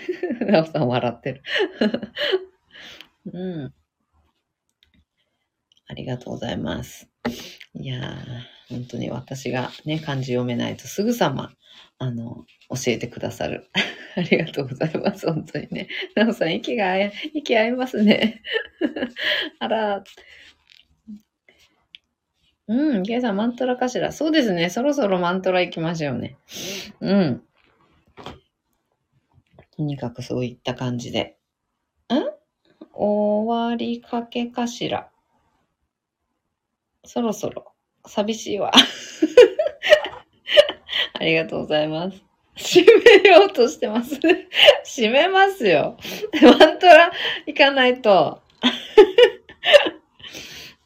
[0.46, 1.42] なおさん笑ってる。
[3.32, 3.74] うん。
[5.88, 7.08] ありがとうございます。
[7.74, 11.52] いやー、本当に私がね、漢字読めないとすぐさま、
[11.98, 13.68] あの、教えてくださる。
[14.16, 15.26] ありがとうございます。
[15.26, 15.88] 本当にね。
[16.14, 18.42] なおさん、息が合い、息合いますね。
[19.60, 20.04] あら、
[22.68, 24.12] うん、ケイさん、マントラかしら。
[24.12, 24.70] そうですね。
[24.70, 26.36] そろそろマントラ行きましょうね。
[27.00, 27.42] うん。
[29.76, 31.36] とにかくそういった感じで。
[32.10, 32.14] ん
[32.92, 35.10] 終わりかけかしら。
[37.04, 37.72] そろそろ。
[38.06, 38.72] 寂しいわ。
[41.14, 42.22] ありがとうございます。
[42.54, 42.84] 閉
[43.22, 44.14] めようとしてます。
[44.14, 45.96] 閉めますよ。
[46.42, 47.10] マントラ
[47.46, 48.40] 行かないと。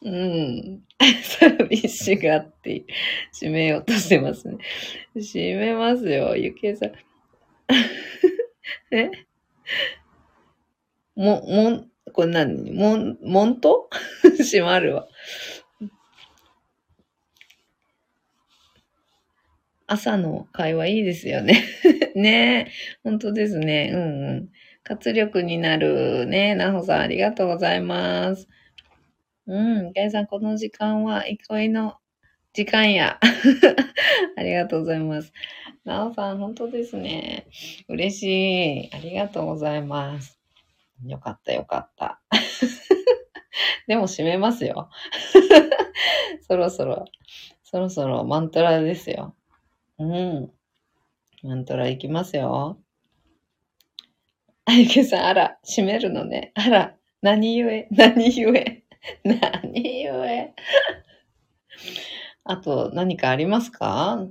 [0.01, 0.83] うん。
[0.99, 2.85] 寂しがって、
[3.33, 4.57] 閉めようとしてますね。
[5.15, 6.91] 閉めますよ、ゆけいさん。
[8.91, 9.09] え？
[11.15, 12.71] も、もん、これ何？
[12.71, 13.89] もん、もんと？
[14.39, 15.07] 閉まるわ。
[19.87, 21.63] 朝の会話いいですよね。
[22.15, 22.71] ねえ、
[23.03, 23.91] 本当ですね。
[23.93, 24.49] うんうん。
[24.83, 26.55] 活力になるね。
[26.55, 28.47] なほさん、ありがとうございます。
[29.47, 31.95] うん、ガイさん、この時間は憩いの
[32.51, 33.17] 時間や。
[34.35, 35.31] ありがとうございます。
[35.85, 37.47] なおさん、本当ですね。
[37.87, 38.23] 嬉し
[38.87, 38.89] い。
[38.93, 40.37] ありがとうございます。
[41.05, 42.21] よかった、よかった。
[43.87, 44.89] でも閉めますよ。
[46.45, 47.05] そろそろ、
[47.63, 49.33] そろそろマントラですよ。
[49.97, 50.51] うん。
[51.41, 52.81] マントラ行きますよ。
[54.65, 56.51] あゆけさん、あら、閉めるのね。
[56.55, 57.87] あら、何故？
[57.91, 58.86] 何故？
[59.23, 60.53] 何故
[62.43, 64.27] あと何かありますか？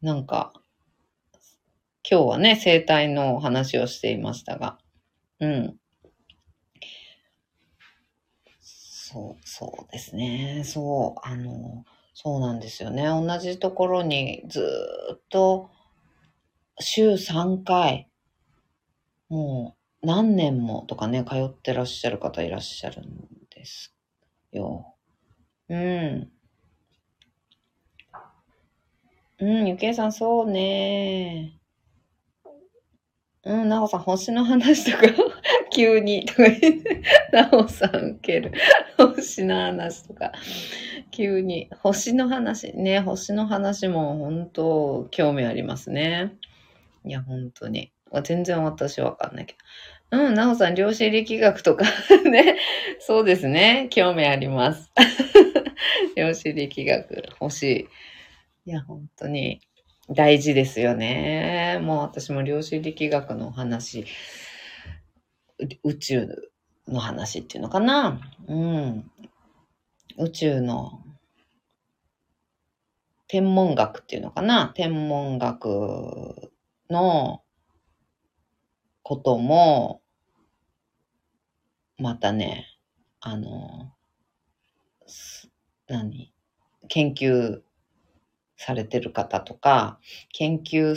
[0.00, 0.52] なんか、
[2.08, 4.78] 今日はね、生態のお話をしていましたが。
[5.40, 5.76] うん。
[8.60, 10.62] そう、そうですね。
[10.64, 11.84] そう、あの、
[12.14, 13.04] そうなんですよね。
[13.06, 14.60] 同じところにず
[15.16, 15.70] っと
[16.80, 18.08] 週3回、
[19.30, 23.06] もう何年もとかね、通ってらっしゃる方いらっしゃるん
[23.50, 23.94] です
[24.52, 24.94] よ。
[25.68, 26.30] うん。
[29.40, 31.58] うん、ゆけいさん、そうね。
[33.44, 35.14] うん、なおさん、星の話とか
[35.74, 38.52] 急に、とか言って、なおさん、受ける。
[38.96, 40.32] 星の話とか、
[41.10, 41.70] 急に。
[41.80, 46.36] 星の話、ね、星の話も本当、興味ありますね。
[47.04, 47.92] いや、本当に。
[48.22, 49.58] 全然私わかんないけど。
[50.10, 51.84] うん、なおさん、量子力学とか
[52.30, 52.58] ね。
[52.98, 53.88] そうですね。
[53.90, 54.90] 興味あります。
[56.16, 57.88] 量子力学、星。
[58.64, 59.60] いや、本当に
[60.08, 61.78] 大事ですよね。
[61.82, 64.06] もう私も量子力学の話、
[65.84, 66.50] 宇宙
[66.86, 68.20] の話っていうのかな。
[68.46, 69.10] うん。
[70.16, 71.02] 宇宙の
[73.26, 74.72] 天文学っていうのかな。
[74.74, 76.50] 天文学
[76.88, 77.42] の
[79.08, 80.02] ことも、
[81.96, 82.66] またね、
[83.20, 83.94] あの、
[85.88, 86.32] 何？
[86.88, 87.62] 研究
[88.56, 89.98] されてる方とか、
[90.32, 90.96] 研究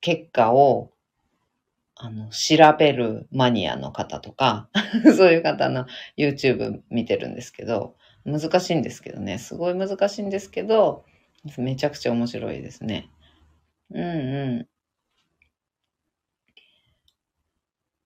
[0.00, 0.92] 結果を
[1.96, 4.68] あの、調べるマニアの方とか、
[5.16, 11.04] そういう方の YouTube 見てるんですけど、難しいんですけどね、すごい難しいんですけど、
[11.58, 13.08] めちゃくちゃ面白いですね。
[13.90, 14.68] うんうん。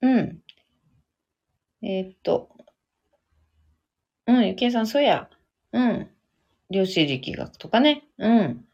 [0.00, 0.42] うん。
[1.82, 2.50] えー、っと、
[4.26, 5.28] うん、ゆきえさん、そうや。
[5.72, 6.10] うん。
[6.70, 8.04] 量子力学とかね。
[8.18, 8.64] うん。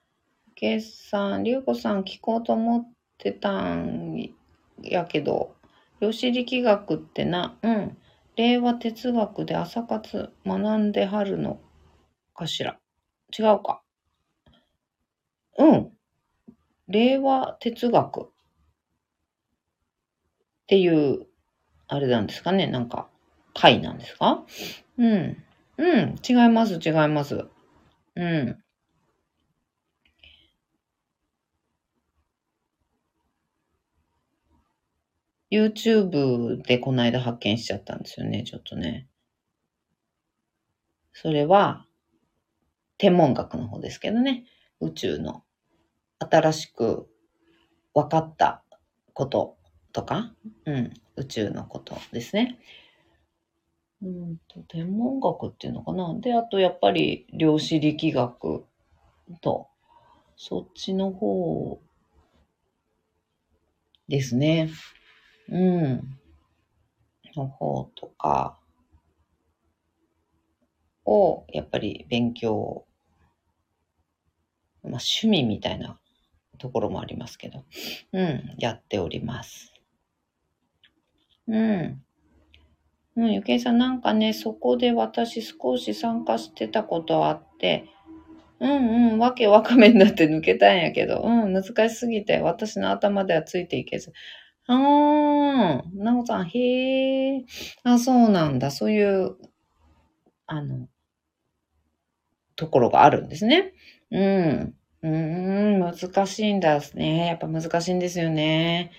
[0.48, 4.34] ゆけいさん、りゅうこさん聞こうと思ってたん
[4.82, 5.54] やけど、
[6.00, 7.96] 量子力学ってな、うん。
[8.36, 11.60] 令和哲学で朝活学んではるの
[12.34, 12.78] かしら。
[13.38, 13.82] 違うか。
[15.58, 15.92] うん。
[16.88, 18.32] 令和哲学
[20.64, 21.26] っていう、
[21.88, 22.66] あれなんですかね。
[22.68, 23.08] なんか、
[23.54, 24.44] 会なんですか？
[24.98, 25.36] うん。
[25.78, 26.16] うん。
[26.28, 27.46] 違います、違います。
[28.16, 28.58] うん。
[35.52, 39.08] YouTube でこの間発見しちゃったんですよね、ちょっとね。
[41.12, 41.86] それは、
[42.98, 44.44] 天文学の方ですけどね。
[44.80, 45.44] 宇宙の
[46.20, 47.08] 新しく
[47.94, 48.64] 分かった
[49.14, 49.58] こと
[49.94, 50.34] とか、
[50.66, 52.58] うん、宇宙のことですね。
[54.02, 56.14] うんと、天文学っていうのかな？
[56.20, 58.66] で、あとやっぱり量子力学
[59.40, 59.68] と、
[60.36, 61.80] そっちの方
[64.08, 64.68] ですね。
[65.48, 66.18] うん。
[67.36, 68.58] の方とか
[71.04, 72.84] を、やっぱり勉強、
[74.82, 75.98] まあ趣味みたいな
[76.58, 77.64] ところもありますけど、
[78.12, 79.73] うん、やっております。
[81.48, 82.02] うん。
[83.16, 87.88] うん、ゆけいさんなんかね、そこで私少し参加してたことあって、
[88.60, 94.12] うんうん、わけわかめになって抜けたんやけど、うん、難しすぎて私の頭ではついていけず、
[94.66, 97.44] ああ、なおさん、へえ。
[97.84, 98.70] あ、そうなんだ。
[98.70, 99.36] そういう、
[100.46, 100.88] あの、
[102.56, 103.72] ところがあるんですね。
[104.10, 104.74] うん。
[105.02, 107.26] うん、難しいんだすね。
[107.26, 108.90] やっぱ難しいんですよね。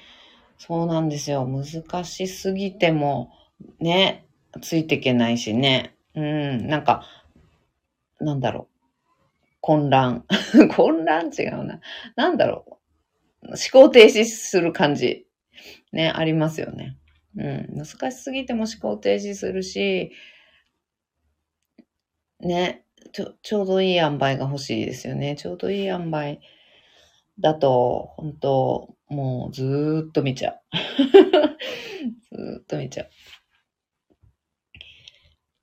[0.57, 1.45] そうなんですよ。
[1.47, 3.31] 難しすぎても、
[3.79, 4.25] ね、
[4.61, 5.95] ついていけないしね。
[6.15, 7.05] うん、なんか、
[8.19, 8.75] なんだろう。
[9.61, 10.25] 混乱。
[10.75, 11.81] 混乱違うな。
[12.15, 12.79] なんだろ
[13.43, 13.47] う。
[13.47, 15.27] 思考停止する感じ。
[15.91, 16.97] ね、ありますよね。
[17.37, 17.67] うん。
[17.75, 20.11] 難しすぎても思考停止するし、
[22.39, 25.35] ね、ちょ、ちょうどいい塩梅が欲しいですよね。
[25.35, 26.41] ちょうどいい塩梅
[27.39, 30.61] だと、本当もうずーっと見ちゃう。
[32.35, 33.09] ずーっと見ちゃう。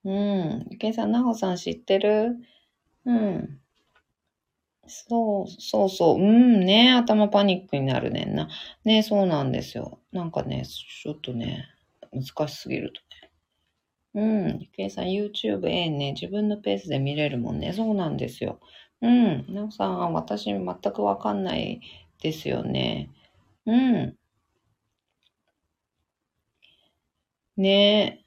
[0.05, 0.67] うん。
[0.71, 2.37] ゆけいさん、なほさん知ってる？
[3.07, 3.61] うん。
[4.89, 6.19] そう、そうそう。
[6.19, 6.93] うんね。
[6.93, 8.49] 頭パニックになるねんな。
[8.85, 10.01] ね、そうなんですよ。
[10.13, 11.67] なんかね、ちょっとね、
[12.13, 14.27] 難しすぎるとね。
[14.51, 14.61] うん。
[14.61, 16.13] ゆけいさん、YouTube ええね。
[16.13, 17.73] 自分のペースで見れるもんね。
[17.73, 18.61] そうなんですよ。
[19.03, 19.47] うん。
[19.49, 21.81] なおさん、私全くわかんない
[22.23, 23.11] ですよね。
[23.67, 24.17] うん。
[27.57, 27.69] ね
[28.21, 28.23] え。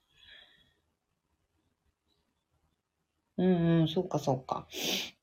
[3.38, 4.66] うんうん、そうかそうか。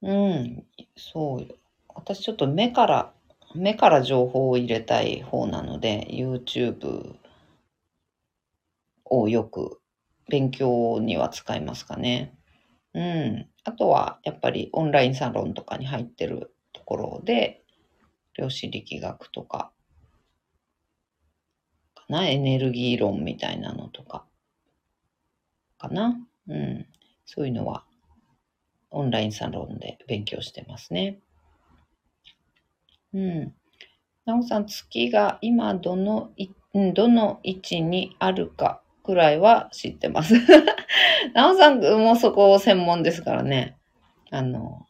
[0.03, 0.65] うん、
[0.97, 1.47] そうよ。
[1.95, 3.13] 私ちょっと目から、
[3.55, 7.17] 目から情報を入れたい方なので、YouTube
[9.07, 9.81] をよく
[10.29, 12.35] 勉強には使いますかね。
[12.95, 13.49] うん。
[13.65, 17.63] あとは、やっぱりオンラインサロンとかに入ってるところで、
[18.39, 19.72] 量子力学と、か
[22.13, 24.27] な、エネルギー論みたいなのとか、
[25.79, 26.21] かな？
[26.47, 26.87] うん。
[27.25, 27.87] そういうのは、
[28.91, 31.19] オンラインサロンで勉強してますね。
[33.15, 33.55] うん。
[34.27, 36.51] なおさん、月が今どのい、
[36.95, 40.35] どの位置にあるかくらいは知ってます。
[41.33, 43.79] なおさんもそこ専門ですからね。
[44.31, 44.87] あの、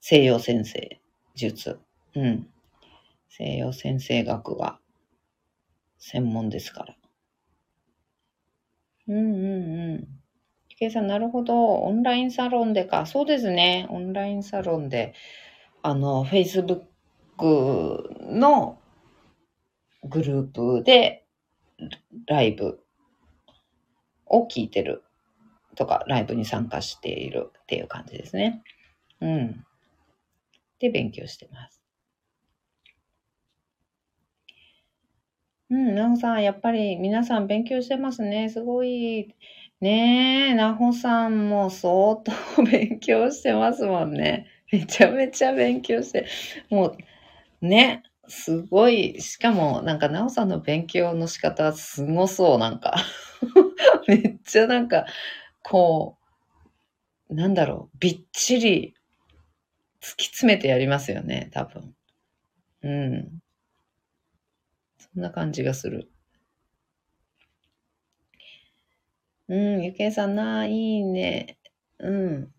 [0.00, 1.00] 西洋先生
[1.34, 1.80] 術。
[2.14, 2.48] うん。
[3.28, 4.78] 西洋先生学が
[6.06, 6.94] 専門ですから。
[9.08, 10.08] うんうんうん。
[10.68, 11.76] ゆけさん、なるほど。
[11.76, 13.06] オンラインサロンでか。
[13.06, 13.86] そうですね。
[13.88, 15.14] オンラインサロンで、
[15.82, 16.84] あの、Facebook
[17.38, 18.78] の
[20.02, 21.24] グループで
[22.26, 22.80] ライブ
[24.26, 25.04] を聞いてる
[25.74, 28.62] とか、ライブに参加しているっていう感じですね。
[29.22, 29.64] うん。
[30.80, 31.83] で、勉強してます。
[35.74, 38.48] うん、なほさん、やっぱり皆さん勉強してますね。
[38.48, 39.34] すごい。
[39.80, 42.32] ねえ、なほさんも相当
[42.70, 44.46] 勉強してますもんね。
[44.70, 46.26] めちゃめちゃ勉強して。
[46.70, 46.96] も
[47.62, 49.20] う、ね、すごい。
[49.20, 52.94] しかも、なんか、なおさんの勉強の仕方すごそう、なんか。
[54.08, 55.06] めっちゃなんか、
[55.62, 56.18] こ
[57.30, 58.94] う、なんだろう、びっちり
[60.02, 61.94] 突き詰めてやりますよね、多分。
[62.82, 63.40] うん。
[65.14, 66.10] そんな感じがする。
[69.48, 71.58] うん、ゆけいさんな、いいね。
[71.98, 72.54] うん。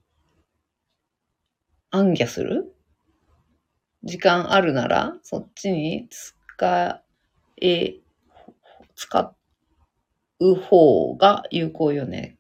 [1.92, 2.76] 暗記する？
[4.04, 7.02] 時間あるなら、そっちに使
[7.62, 7.96] え、
[8.96, 9.36] 使
[10.40, 12.38] う方が有効よね。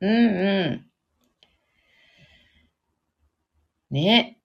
[0.00, 0.90] うんうん。
[3.90, 4.38] ね。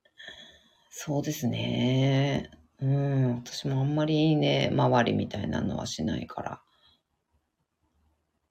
[0.92, 2.52] そうですね。
[2.82, 3.36] うん。
[3.46, 6.62] 私もあんまりいいね、周りみたいなのはしないから。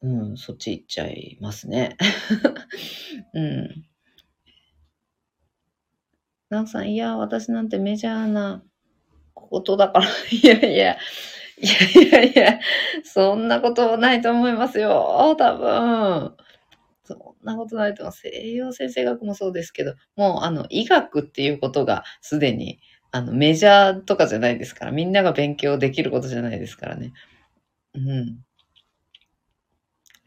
[0.03, 1.97] うん、そっち行っちゃいますね。
[3.35, 3.85] うん。
[6.49, 8.63] なおさん、いや、私なんてメジャーな
[9.35, 10.97] ことだから、 いやいや、
[11.59, 12.61] いやいやいや、
[13.05, 15.37] そんなことないと思いますよ。
[15.39, 16.37] 多分。
[17.05, 18.13] そんなことないと思う。
[18.13, 22.81] 西洋先生学もそうですけど、もうあの、医学っていうことがすでに、
[23.13, 27.13] あの、メジャーとかじゃないですから、みんなが勉強できることじゃないですからね。
[27.95, 28.39] うん。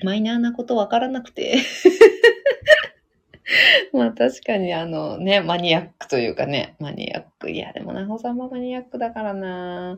[0.04, 1.56] マイナーなことわからなくて
[3.94, 7.52] まあ確かにあのね、マニアックというかね、マニアック。
[7.52, 9.98] いや、でもなほさんもマニアックだからな。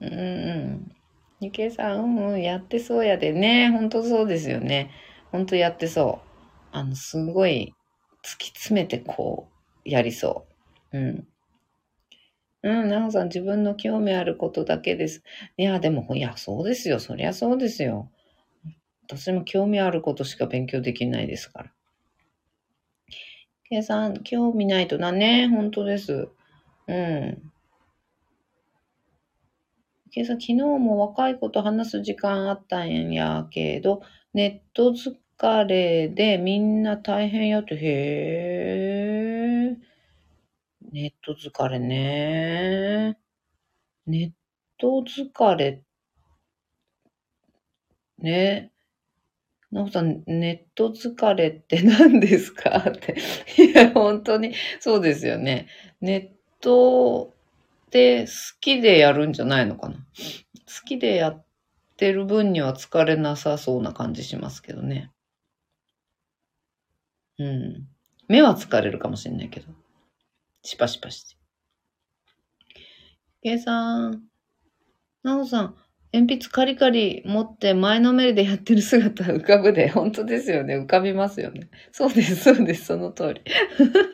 [0.00, 0.92] うんうん。
[1.40, 3.70] ゆけいさん、うんうん、やってそうやでね。
[3.70, 4.90] ほんとそうですよね。
[5.30, 6.28] ほんとやってそう。
[6.72, 7.74] あの、すごい
[8.24, 9.48] 突き詰めてこ
[9.86, 10.46] う、やりそ
[10.92, 10.98] う。
[10.98, 11.28] うん。
[12.68, 15.22] うん、なほさん、自分の興味あることだけです。
[15.56, 17.00] いや、でも、いや、そうですよ。
[17.00, 18.10] そりゃそうですよ。
[19.08, 21.72] 私も興味あることしか勉強できないですから。
[23.70, 25.48] 計算、興味ないとだね。
[25.48, 26.28] 本当です。
[26.88, 27.52] うん。
[30.10, 34.02] 計算、昨日も若い子と話す時間あったんやけど、
[34.34, 39.07] ネット疲れでみんな大変やと、へえ。
[40.92, 43.18] ネット疲れね。
[44.06, 44.30] ネッ
[44.78, 45.82] ト疲れ。
[48.18, 48.72] ね。
[49.70, 52.78] なおさん、ネット疲れって何ですか？
[52.90, 53.16] って。
[53.62, 55.68] いや、本当に、そうですよね。
[56.00, 57.34] ネット
[57.86, 59.96] って好きでやるんじゃないのかな？
[59.96, 60.02] 好
[60.86, 61.44] きでやっ
[61.98, 65.10] てる分には疲れなさそうな感じしますけどね。
[67.38, 67.88] うん。
[68.28, 69.72] 目は疲れるかもしれないけど。
[70.62, 71.36] シパシパして。
[73.42, 74.22] 計算、
[75.22, 75.74] なおさん、
[76.12, 80.76] 鉛筆カリカリ持って前のめりでやってる姿浮かぶで、本当ですよね。
[80.76, 81.68] 浮かびますよね。
[81.92, 83.42] そうです、そうです、その通り。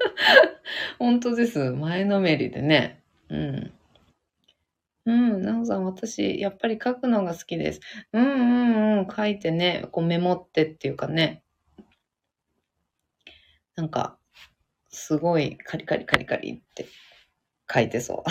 [0.99, 1.71] 本当です。
[1.71, 3.03] 前のめりでね。
[3.29, 3.73] うん。
[5.07, 7.81] うん、なおさん、私、やっぱり書くのが好きです。
[8.13, 11.43] うんうんうん、書いてね、こうメモってっていうかね。
[13.77, 14.19] なんか、
[14.95, 16.87] すごいカリカリカリカリって
[17.73, 18.31] 書いてそう。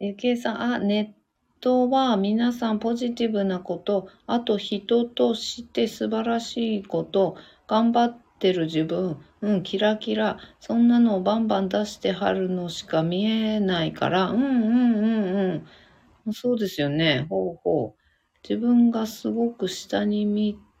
[0.00, 7.36] ゆきえさん、あ、ネットは皆さんポジティブなこと、あと人として素晴らしいこと、
[7.68, 15.00] 頑張ってる自分、うん、キラキラ、そんなのをバンバン出してはるのしか見えないから、うんうんう
[15.60, 15.64] ん
[16.26, 16.32] うん。
[16.32, 17.26] そうですよね。
[17.30, 18.00] ほうほう。
[18.42, 20.71] 自分がすごく下に見て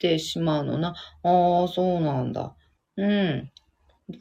[0.00, 0.94] てしまうのな。
[1.22, 2.56] ああ、そうなんだ。
[2.96, 3.50] うん。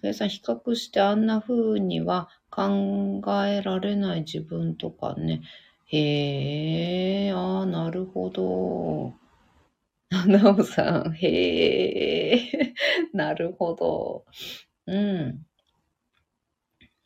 [0.02, 5.42] 計算比較してあんな風には考えられない自分とかね。
[5.88, 9.14] へえ、ああ、なるほど。
[10.28, 12.74] なおさん、へえ、
[13.14, 14.26] なるほど。
[14.88, 15.46] うん。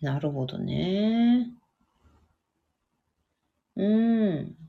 [0.02, 1.52] なるほどね。
[3.76, 4.63] うん。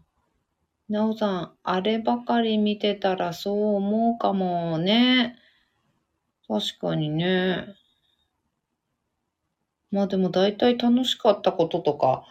[0.95, 5.37] なおさん、あればかり見てたらそう思うかもね。
[6.47, 7.67] 確かにね。
[9.91, 12.23] まあでも大体楽しかったこととか、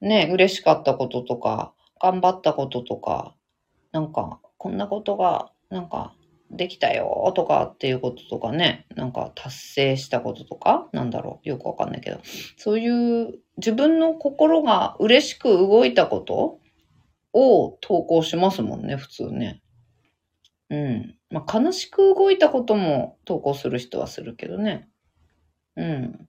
[0.00, 3.34] ね、嬉しかったこととか、頑張ったこととか、
[3.92, 6.14] なんか、こんなことが、なんか、
[6.50, 12.20] できたよとかっていうこととかね、なんか達成したこととか、なんだろう、よくわかんないけど、
[12.56, 16.63] そういう自分の心が嬉しく動いたこと
[17.34, 19.60] を投稿しますもんね、普通ね。
[20.70, 21.18] うん。
[21.30, 24.88] まあ、悲しく動いたことも投稿する人はするけどね。
[25.76, 26.28] うん。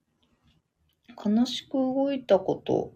[1.23, 2.91] 悲しく動いたこと、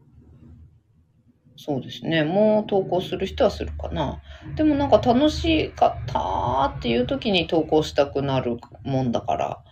[1.56, 2.24] そうですね。
[2.24, 4.22] もう投稿する人はするかな。
[4.56, 9.64] でもなんか楽しかったっていう時に投稿したくなるもんだから、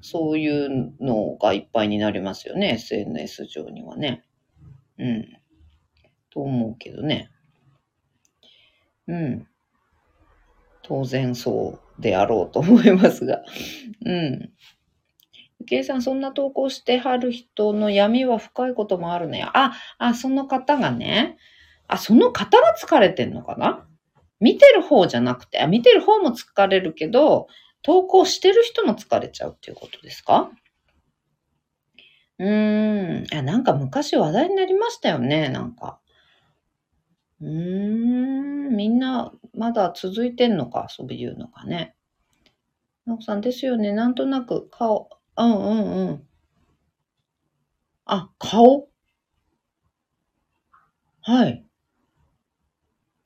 [0.00, 2.74] そういうのがいっぱいになりますよね。
[2.74, 4.24] SNS 上にはね。
[4.98, 5.28] うん。
[6.30, 7.30] と思うけどね。
[9.08, 9.46] うん。
[10.82, 13.42] 当然そうであろうと思いますが。
[14.04, 14.52] うん。
[15.60, 19.44] ゆきさん、そんな投稿してはる人の闇は深いこともあるね。
[19.54, 21.36] あ、あ、その方がね。
[21.86, 23.86] あ、その方が疲れてんのかな？
[24.40, 27.46] 見てる方じゃなくて、あ、見てる方も疲れるけど、
[27.82, 30.50] 投稿してる人も疲れちゃうっていうことですか？
[32.38, 33.36] うーん。
[33.36, 36.00] あ、なんか昔話題になりましたよね、なんか。
[37.42, 41.96] うーん、みんなまだ続いてんのか、そういうのがね。
[43.04, 43.92] なこさんですよね。
[43.92, 46.28] なんとなく顔、うんうんうん。
[48.06, 48.88] あ、顔？
[51.22, 51.64] はい。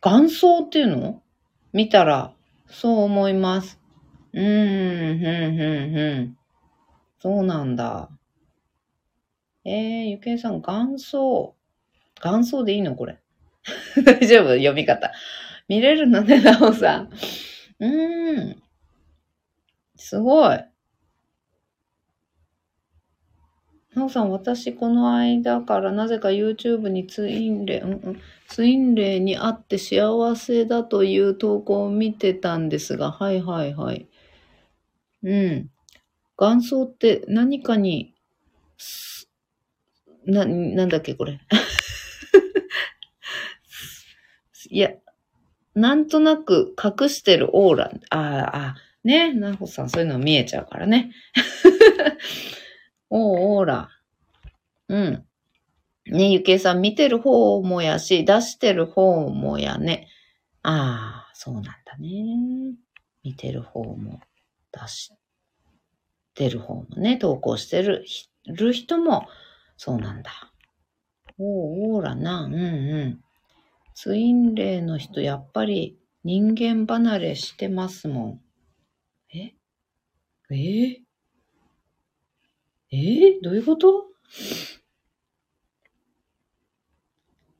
[0.01, 1.23] 眼相っていうの？
[1.73, 2.33] 見たら、
[2.69, 3.79] そう思います。
[4.33, 6.39] うーん、ふん、ふん、ふん。
[7.19, 8.09] そうなんだ。
[9.64, 11.53] えー、ゆけいさん、眼相。
[12.21, 13.19] 眼相でいいのこれ。
[14.05, 14.55] 大丈夫？
[14.55, 15.12] 読み方。
[15.69, 17.11] 見れるのね、なおさん。
[17.81, 18.62] うーん。
[19.97, 20.64] すごい。
[23.95, 34.07] なおさん、私、この間からなぜか YouTube にツインレイ、うんうん、ツインレイに会って幸せだという投稿を見てたんですが、はいはいはい。
[35.23, 35.71] うん。
[36.37, 38.14] 元祖って何かに、
[40.27, 41.41] な、なんだっけこれ。
[44.71, 44.91] いや、
[45.75, 51.12] なんとなく隠してるオーラ、ああ、ね、なほさんそういうの見えちゃうからね。
[53.11, 53.91] お、オーラ。
[54.89, 55.27] うん。
[56.07, 60.09] ね、ゆけいさん見てる方もやし、出してる方もやね。
[60.62, 62.75] ああ、そうなんだね。
[63.23, 64.21] 見てる方も、
[64.73, 65.12] 出し
[66.35, 68.05] てる方もね、投稿してる
[68.47, 69.27] る人も、
[69.77, 70.31] そうなんだ。
[71.39, 73.21] おー、オーラな、うんうん。
[73.99, 78.40] ツインレイの人、やっぱり人間離れしてますもん。
[79.34, 79.55] え？
[80.51, 80.55] え？
[80.55, 80.97] ー、
[82.90, 83.38] え？
[83.40, 84.05] ー、どういうこと？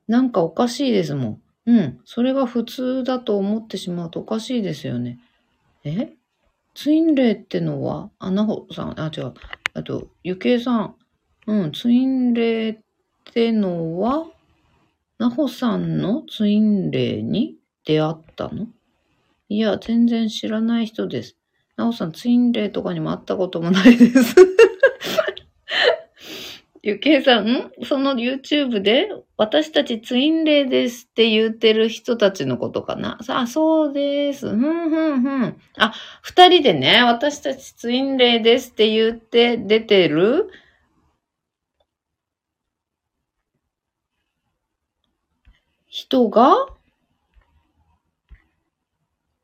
[0.07, 1.43] なんかおかしいですもん。
[1.65, 2.01] うん。
[2.05, 5.19] それが普通だと思ってしまうとおかしいですよね。
[5.85, 6.13] え？
[6.75, 9.33] ツインレイってのは、あ、なほさん、あ、違う。
[9.73, 10.97] あと、ゆけいさん。
[11.47, 12.79] うん、ツインレイっ
[13.33, 14.27] てのは、
[15.19, 18.67] なほさんのツインレイに出会ったの？
[19.49, 21.37] いや、全然知らない人です。
[21.77, 24.35] なほさん、ツインレイとかにも会ったこともないです。
[26.83, 33.19] ゆけいさん、その YouTube で私たちツインレイですって言ってる人たちのことかな？
[33.27, 34.49] あ、そうです。
[34.49, 34.61] ふん
[34.91, 35.57] ふんふん。
[35.79, 35.93] あ、
[36.23, 40.49] 二人でね、私たちツインレイですって言って出てる
[45.99, 46.67] 人が、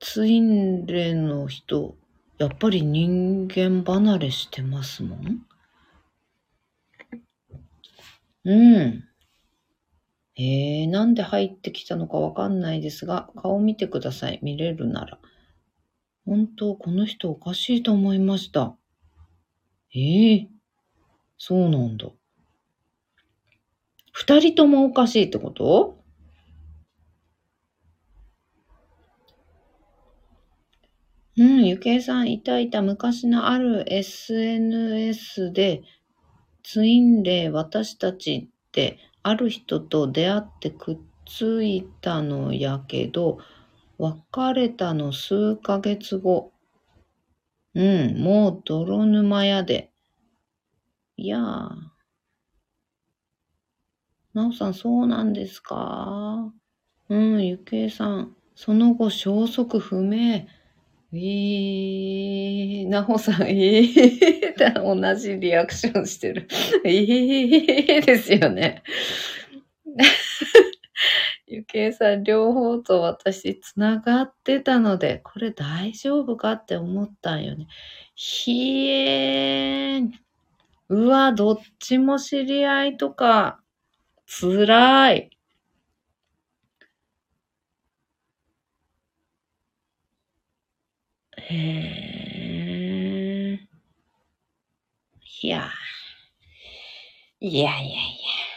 [0.01, 1.97] ツインレの人、
[2.37, 5.47] やっぱり人間離れしてますもん？
[8.45, 9.05] うん。
[10.37, 14.39] えー、なんで入ってきたのかわかんないですが、顔見てください。
[14.43, 15.19] 見れるなら。
[16.27, 18.77] 本当、この人おかしいと思いました。
[19.95, 20.49] ええー、
[21.39, 22.09] そうなんだ。
[24.13, 26.02] 二人ともおかしいってこと？
[31.39, 35.83] うん、ゆけいさん、いたいた昔のある SNS で、
[36.63, 43.39] ツインレイ私たちってある人と出会ってくっついたのやけど、
[43.97, 44.21] 別
[44.55, 46.53] れたの数ヶ月後。
[47.75, 49.91] うん、もう泥沼やで。
[51.17, 51.69] いやー。
[54.35, 56.53] なおさん、そうなんですか？
[57.09, 60.47] うん、ゆけいさん、その後消息不明。
[61.15, 66.49] えー、なほさん、えー、同じリアクションしてる。
[66.85, 68.83] えー、ですよね。
[71.47, 77.67] ゆけいさん、両方と私、つながってたので、これ大丈夫かって思ったんよね。
[78.15, 80.11] ひえー。
[80.89, 83.61] うわ、どっちも知り合いとか、
[84.27, 85.31] つらい。
[91.53, 91.59] へ
[93.55, 93.69] え。
[95.43, 95.69] いや。
[97.41, 98.53] いやいやいや。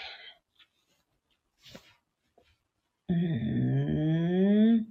[3.09, 3.15] うー
[4.81, 4.85] ん。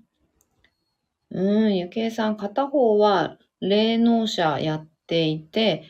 [1.30, 5.84] うん、ゆけいさん、片方は霊能者やっていて、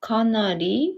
[0.00, 0.94] かなり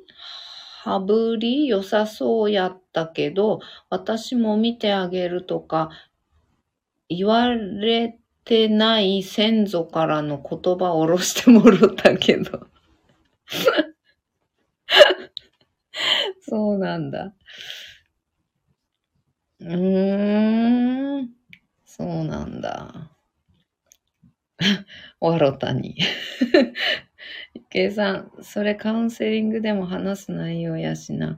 [0.83, 3.61] 羽振り良さそうやったけど、
[3.91, 5.91] 私も見てあげるとか
[7.09, 8.19] 言われ
[8.49, 12.67] てない先祖からの言葉を下ろしてもろったけど。
[16.41, 17.35] そうなんだ。
[19.61, 21.31] うーん。
[21.85, 23.11] そうなんだ。
[25.21, 25.99] わろたに。
[27.69, 31.37] 計算、それカウンセリングでも話す内容やしな。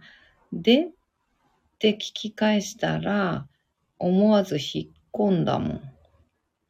[0.52, 0.90] でっ
[1.80, 3.48] て聞き返したら、
[3.98, 5.99] 思わず引っ込んだもん。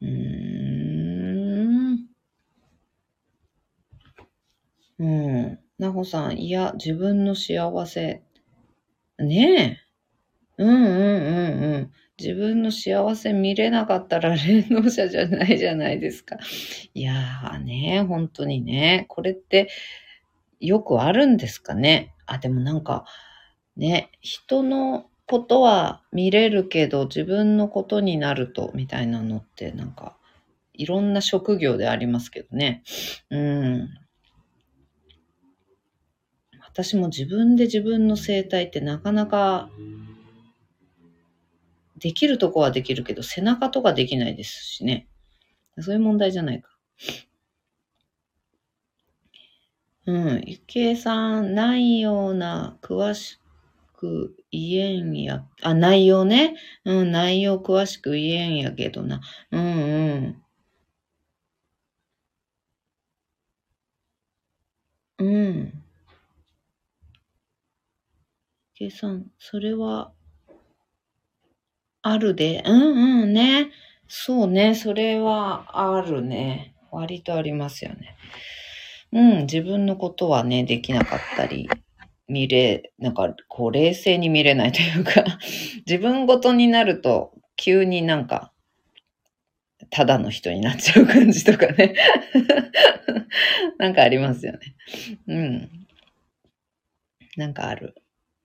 [0.02, 0.08] うー
[1.94, 2.10] ん。
[4.98, 5.58] うん。
[5.78, 8.22] なほさん、いや、自分の幸せ。
[9.18, 9.78] ね
[10.58, 10.62] え。
[10.62, 11.92] うんうんうんうん。
[12.18, 16.36] 自分の幸せ見れなかったら霊能者じゃないじゃないですか。
[16.94, 19.06] いやーね、本当にね。
[19.08, 19.70] これって
[20.60, 22.14] よくあるんですかね。
[22.26, 23.04] あ、でもなんか、
[23.76, 30.16] ね、人のことは見れるけど自分のことになるとみたいなのってなんか
[30.72, 32.82] いろんな職業でありますけどね。
[33.30, 33.88] うん。
[36.64, 39.70] 私も自分で自分の生態ってなかなか
[41.96, 45.06] できるとこはできるけど背中とかできないですしね。
[45.78, 46.70] そういう問題じゃないか。
[50.06, 50.42] うん。
[50.44, 53.38] ゆきえさん、ないような詳し
[53.94, 56.54] く言えんや、あ、内容ね。
[56.84, 59.20] うん、内容詳しく言えんやけどな。
[59.52, 60.42] うんうん。
[65.18, 65.82] うん。
[68.74, 70.12] 計算、それは、
[72.02, 72.62] あるで。
[72.66, 73.70] うんうんね。
[74.08, 74.74] そうね。
[74.74, 76.74] それはあるね。
[76.90, 78.16] 割とありますよね。
[79.12, 79.38] うん。
[79.42, 81.68] 自分のことはね、できなかったり。
[82.30, 85.24] 見れ、なんか、こう、冷静に見れないというか
[85.86, 88.52] 自分ごとになると、急になんか、
[89.90, 91.94] ただの人になっちゃう感じとかね
[93.78, 94.58] なんかありますよね。
[95.26, 95.86] うん。
[97.36, 97.96] なんかある。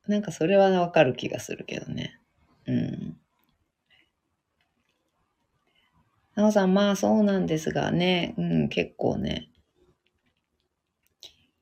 [0.07, 2.19] なんかそれはわかる気がするけどね。
[2.65, 3.17] うん。
[6.35, 9.49] なおさん、まあそうなんですがね、うん、結構ね、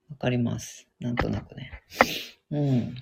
[0.09, 0.87] わかります。
[1.03, 1.71] なんとなくね。
[2.49, 2.95] うん。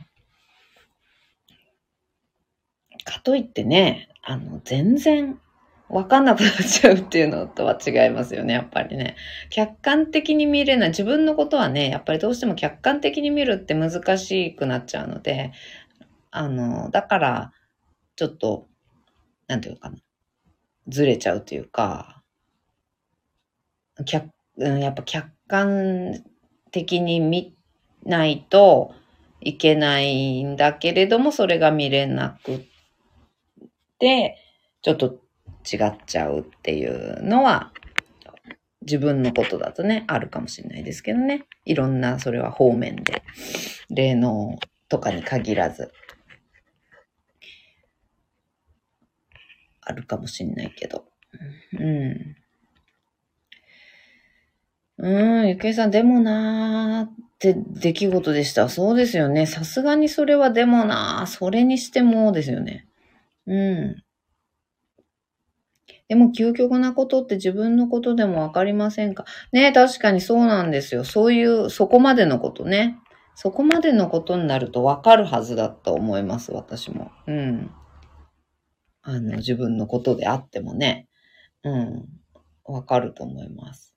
[3.05, 5.39] かといってね、あの、全然
[5.87, 9.15] わかんなくなっちゃうっていうのとは違いますよね、やっぱりね。
[9.51, 10.89] 客観的に見れない。
[10.89, 15.51] 自分のことはね、やっぱりどうしても客観的に見るって難しくなっちゃうので、
[16.31, 17.53] あの、だから、
[18.15, 18.67] ちょっと、
[19.47, 19.97] なんていうかな。
[20.87, 22.23] ずれちゃうというか、
[24.05, 26.23] 客、やっぱ客観
[26.71, 27.53] 的に見
[28.05, 28.93] ないと
[29.39, 32.59] いけないんだけれども、それが見れなくっ
[33.99, 34.37] て、
[34.81, 35.19] ちょっと
[35.71, 37.71] 違っちゃうっていうのは、
[38.81, 41.45] 自分のことだとね、あるかもしれないですけどね。
[41.65, 43.21] いろんな、それは方面で、
[43.89, 44.57] 霊能
[44.89, 45.91] とかに限らず、
[49.81, 51.05] あるかもしれないけど。
[51.79, 52.35] うん。
[54.97, 57.11] うん、ゆけいさん、でもな
[57.49, 58.69] って出来事でした。
[58.69, 59.47] そうですよね。
[59.47, 62.87] さすがにそれはでもな、それにしてもですよね。
[63.47, 64.03] うん。
[66.09, 69.25] でも究極なことって自分のことでもわかりませんか？
[69.53, 71.03] ね確かにそうなんですよ。
[71.03, 72.97] そういう、そこまでのことね。
[73.35, 77.11] そこまでのことになるとわかるはずだと思います、私も。
[77.27, 77.71] うん。
[79.03, 81.07] あの、自分のことであってもね。
[81.63, 82.05] うん。
[82.65, 83.93] わかると思います。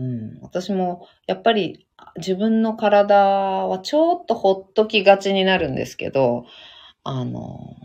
[0.00, 0.38] うん。
[0.40, 1.86] 私も、やっぱり
[2.16, 6.46] 自分の体はちょっとほっときがちになるんですけど、
[7.04, 7.76] あの、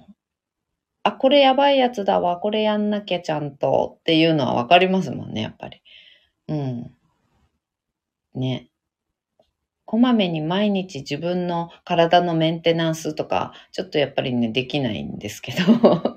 [1.04, 5.82] あ、これやばいやつだわ、これやんなきゃちゃんとっていうのはわかりますもんね、やっぱり。
[6.50, 6.96] うん。
[8.36, 8.70] ね。
[9.86, 15.64] こまめに毎日自分の体のメンテナンスとか、ちょっとやっぱりね、できないんですけど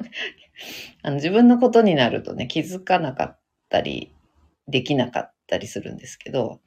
[1.03, 3.39] あの自分のことになるとね、気づかなかっ
[3.69, 4.13] たり、
[4.69, 6.61] できなかったたりするんですけど、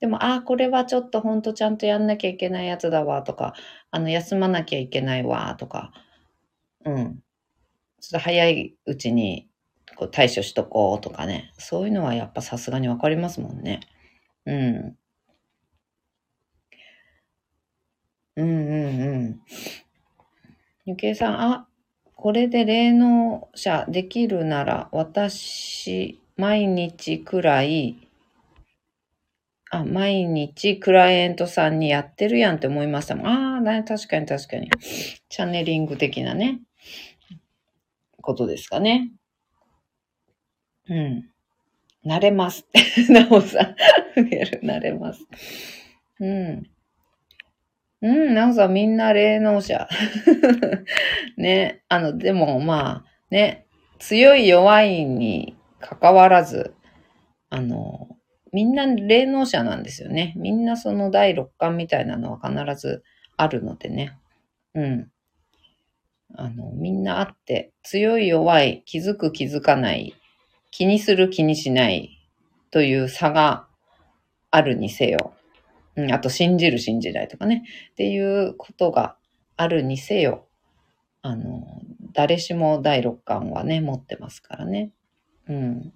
[0.00, 3.54] でも、ああ、これはちょっとほんとちゃんとやんなきゃいけないやつだわとか、
[3.90, 5.92] あの、休まなきゃいけないわとか、
[6.84, 7.20] うん。
[8.00, 9.48] ちょっと早いうちに
[9.96, 11.52] こう対処しとこうとかね。
[11.58, 13.80] そういうのはやっぱさすがにわかりますもんね。
[14.46, 14.96] うん。
[18.36, 19.40] うんうんうん。
[20.86, 21.68] ゆけいさん、あ、
[22.14, 28.05] これで霊能者できるなら、私、毎日くらい、
[29.70, 33.26] あ、毎日クライアントさんにやってるやんって思いましたもん。
[33.26, 34.70] ああ、確かに確かに。
[35.28, 36.60] チャネリング的なね、
[38.22, 39.10] ことですかね。
[40.88, 41.30] うん。
[42.04, 42.66] 慣れます。
[43.10, 43.76] なおさん。
[44.20, 45.26] 慣れます。
[46.20, 46.70] うん。
[48.02, 49.88] うん、なおさんみんな霊能者。
[51.36, 53.66] ね、あの、でもまあ、ね、
[53.98, 56.74] 強い弱いに関わらず、
[57.50, 58.15] あの、
[58.56, 60.32] みんな霊能者なんですよね。
[60.34, 63.04] みんなその第六感みたいなのは必ず
[63.36, 64.16] あるのでね。
[64.74, 65.10] うん。
[66.34, 70.14] あの、みんなあって、強い弱い、気づく気づかない、
[70.70, 72.18] 気にする気にしない
[72.70, 73.66] という差が
[74.50, 75.34] あるにせよ。
[75.94, 77.62] うん、あと信じる信じないとかね。
[77.90, 79.18] っていうことが
[79.58, 80.46] あるにせよ。
[81.20, 81.82] あの、
[82.14, 84.92] 誰しも第六感はね、持ってますからね。
[85.46, 85.92] うん。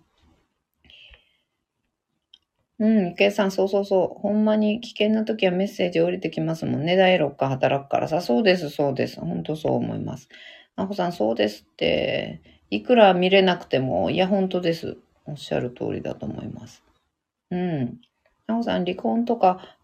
[2.81, 4.21] うん、池江さん、そうそうそう。
[4.21, 6.97] ほんまに危険な時はメッセージ降りてきますもんね。
[6.97, 8.23] 第六感働くからさ。
[8.23, 9.21] そうです、そうです。
[9.21, 10.31] ほんとそう思います。
[10.77, 12.41] なほさん、そうですって。
[12.71, 14.97] いくら見れなくても、いや、ほんとです。
[15.27, 16.83] おっしゃる通りだと思います。
[17.51, 18.01] うん。
[18.47, 19.77] なほさん、離婚とか、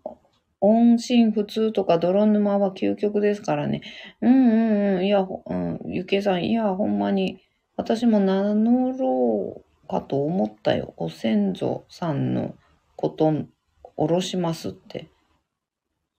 [0.62, 3.82] 音信不通とか泥沼は究極ですからね。
[4.22, 5.06] うんうんうん。
[5.06, 7.42] いや、うん、ゆけさん、いや、ほんまに、
[7.76, 10.94] 私も名乗ろうかと思ったよ。
[10.96, 12.54] ご先祖さんの
[12.96, 13.30] こと
[13.96, 15.08] おろしますって。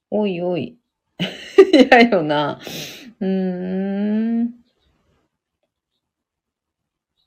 [0.09, 0.77] おいおい。
[1.73, 2.59] 嫌よな。
[3.19, 4.53] うーん。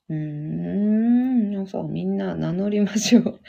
[0.08, 1.50] うーん。
[1.50, 3.40] 皆さみんな名乗りましょう。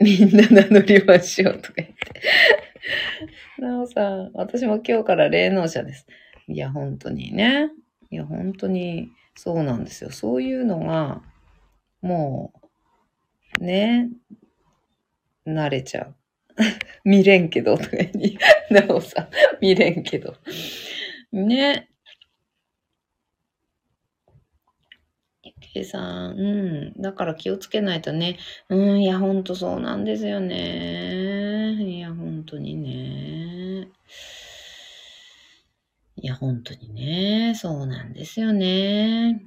[0.02, 1.94] みんな名乗りましょうとか言って。
[3.58, 6.06] なおさん、私も今日から霊能者です。
[6.48, 7.70] いや、本当にね。
[8.10, 10.10] いや、本当にそうなんですよ。
[10.10, 11.22] そういうのが、
[12.02, 12.52] も
[13.60, 14.10] う、ね、
[15.46, 16.14] 慣れちゃう。
[17.04, 18.38] 見れんけど、とかに、
[18.70, 19.28] なおさん、
[19.60, 20.36] 見れんけど。
[21.32, 21.88] ね。
[25.72, 27.00] けいさん、うん。
[27.00, 28.38] だから気をつけないとね。
[28.68, 31.74] うん、いや、ほんとそうなんですよね。
[31.82, 33.29] いや、ほんとにね。
[36.22, 39.42] いや、本当にね、そうなんですよね。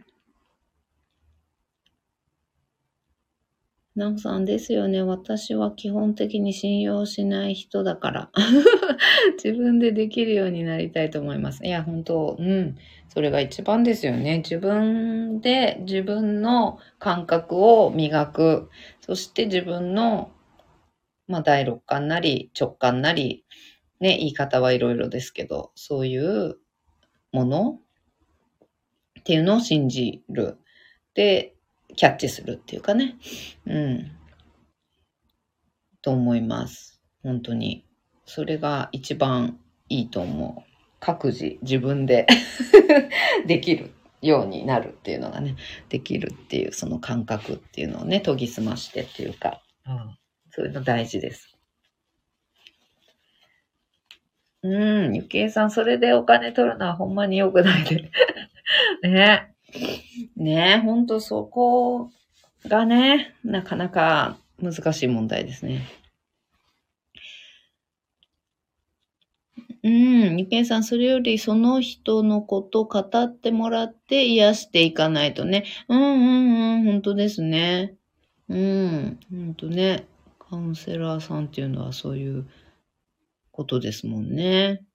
[3.95, 5.04] なおさんですよね。
[5.04, 8.32] 私は基本的に信用しない人だから。
[9.38, 11.64] 自分でできるようになりたいと思います。
[11.64, 12.76] いや、本当、うん。
[13.10, 14.38] それが一番ですよね。
[14.40, 18.72] 自分で自分の感覚を磨く。
[19.02, 20.32] そして自分の、
[21.28, 23.45] まあ、第六感なり直感なり、
[24.00, 26.58] ね、言い方はいろいろですけど、そういう
[27.34, 27.80] もの
[29.19, 30.57] っていうのを信じる。
[31.15, 31.53] で、
[31.95, 33.15] キャッチするっていうかね。
[33.65, 34.11] うん。
[36.01, 37.01] と思います。
[37.23, 37.85] 本当に。
[38.26, 40.73] それが一番いいと思う。
[40.99, 42.27] 各自自分で
[43.45, 43.91] できる
[44.22, 45.55] ようになるっていうのがね、
[45.89, 50.18] できるっていうその感覚っていうのをね、研ぎ澄ましてっていうか、うん、
[50.51, 51.53] そういうの大事です。
[54.64, 58.10] うん、ゆきえさん、それでお金取るのはほんまに良くないで。
[59.03, 59.53] ね。
[60.38, 62.11] ねほんとそこ
[62.65, 65.81] がね、なかなか難しい問題ですね。
[69.84, 75.65] うん、ゆけんさん、それよりその人のこと語ってもらって癒していかないとね。
[75.90, 77.95] うんうんうん、本当ですね。
[78.48, 80.07] うん、本当ね。
[80.40, 82.48] カウンセラーさんっていうのはそういう
[83.54, 84.86] ことですもんね。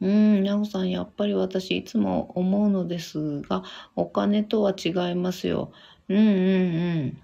[0.00, 3.64] うん、なおさん、やっぱり私いつも思うのですが、
[3.96, 5.72] お金とは違いますよ。
[6.08, 7.22] うんうんうん。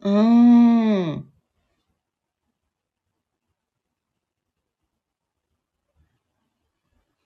[0.00, 1.32] うーん。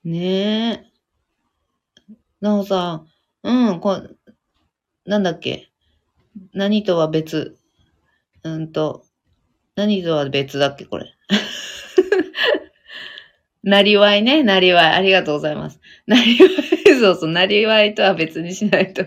[0.03, 0.91] ねえ。
[2.41, 3.07] なおさん、
[3.43, 3.99] うん、こ、
[5.05, 5.71] なんだっけ？
[6.53, 7.56] 何とは別。
[8.43, 9.05] うんと、
[9.75, 11.13] 何とは別だっけ、これ。
[13.63, 14.85] なりわいね、なりわい。
[14.93, 15.79] ありがとうございます。
[16.05, 19.05] なりわい、 そうそう、なりわいとは別にしないと。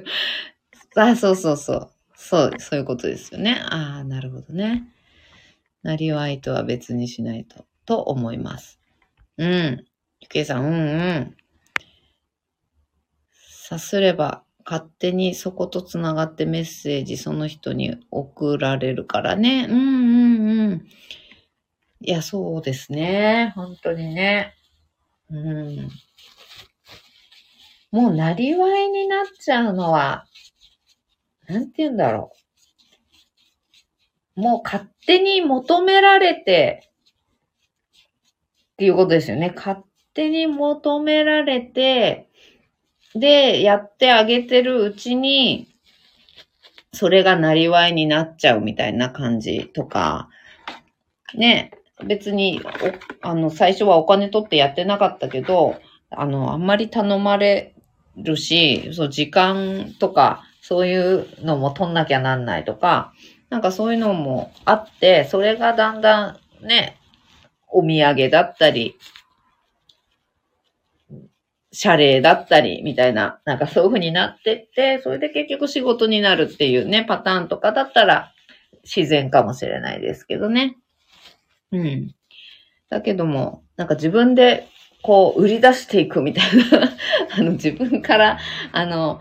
[0.96, 1.90] あ、そうそうそう。
[2.14, 3.60] そう、そういうことですよね。
[3.64, 4.84] ああ、なるほどね。
[5.82, 8.78] なりわいとは別にしないと、と思います。
[9.38, 9.84] うん。
[10.20, 11.36] ゆけいさん、うんうん。
[13.32, 19.66] さすれば、勝手にそことつながってメッセージその人に送られるからね。
[19.68, 20.86] うんうんうん。
[22.02, 23.52] いや、そうですね。
[23.56, 24.54] 本当にね。
[25.28, 25.88] うん。
[27.90, 30.24] もう、なりわいになっちゃうのは、
[31.48, 32.30] なんて言うんだろ
[34.36, 34.40] う。
[34.40, 36.92] もう勝手に求められて、
[38.74, 39.52] っていうことですよね。
[39.52, 39.82] 勝
[40.14, 42.29] 手に求められて、
[43.14, 45.68] で、やってあげてるうちに、
[46.92, 50.28] それがなりわいになっちゃうみたいな感じとか、
[51.34, 51.72] ね、
[52.04, 52.60] 別に、
[53.22, 55.76] あの、最初はお金取ってやってなかったけど、
[56.10, 57.74] あの、あんまり頼まれ
[58.16, 63.12] るし、そう、時間とか、そういうのも取んなきゃなんないとか、
[63.48, 66.96] なんかそういうのもあって、それがだんだんね、
[67.68, 68.96] お土産だったり、
[71.72, 78.32] 謝礼だったり、みたいな、なんかそういう風になってって、それで結局仕事になるっていうね、パターンとかだったら
[78.84, 80.76] 自然かもしれないですけどね。
[81.72, 82.14] うん。
[82.88, 84.68] だけども、なんか自分で
[85.02, 86.92] こう売り出していくみたいな
[87.38, 88.38] あの自分から、
[88.72, 89.20] あの、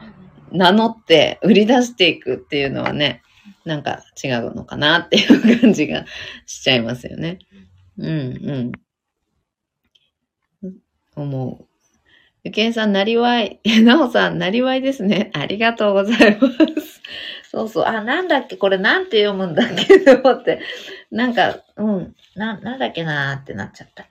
[0.52, 3.22] 名乗って売り出していくっていうのはね、
[3.66, 6.06] なんか違うのかなっていう感じが
[6.48, 7.38] しちゃいますよね。
[7.98, 8.72] うん
[10.64, 10.72] うん。
[11.16, 11.69] 思う。
[12.44, 13.60] ゆけんさん、なりわい。
[13.84, 15.32] なおさん、なりわいですね。
[15.34, 17.02] ありがとうございます。
[17.52, 17.86] そうそう。
[17.86, 18.56] あ、なんだっけ？
[18.57, 19.99] これなんて読むんだっけ？
[19.99, 20.61] と思って。
[21.11, 22.16] なんか、うん。
[22.36, 24.06] な、なんだっけなーってなっちゃった。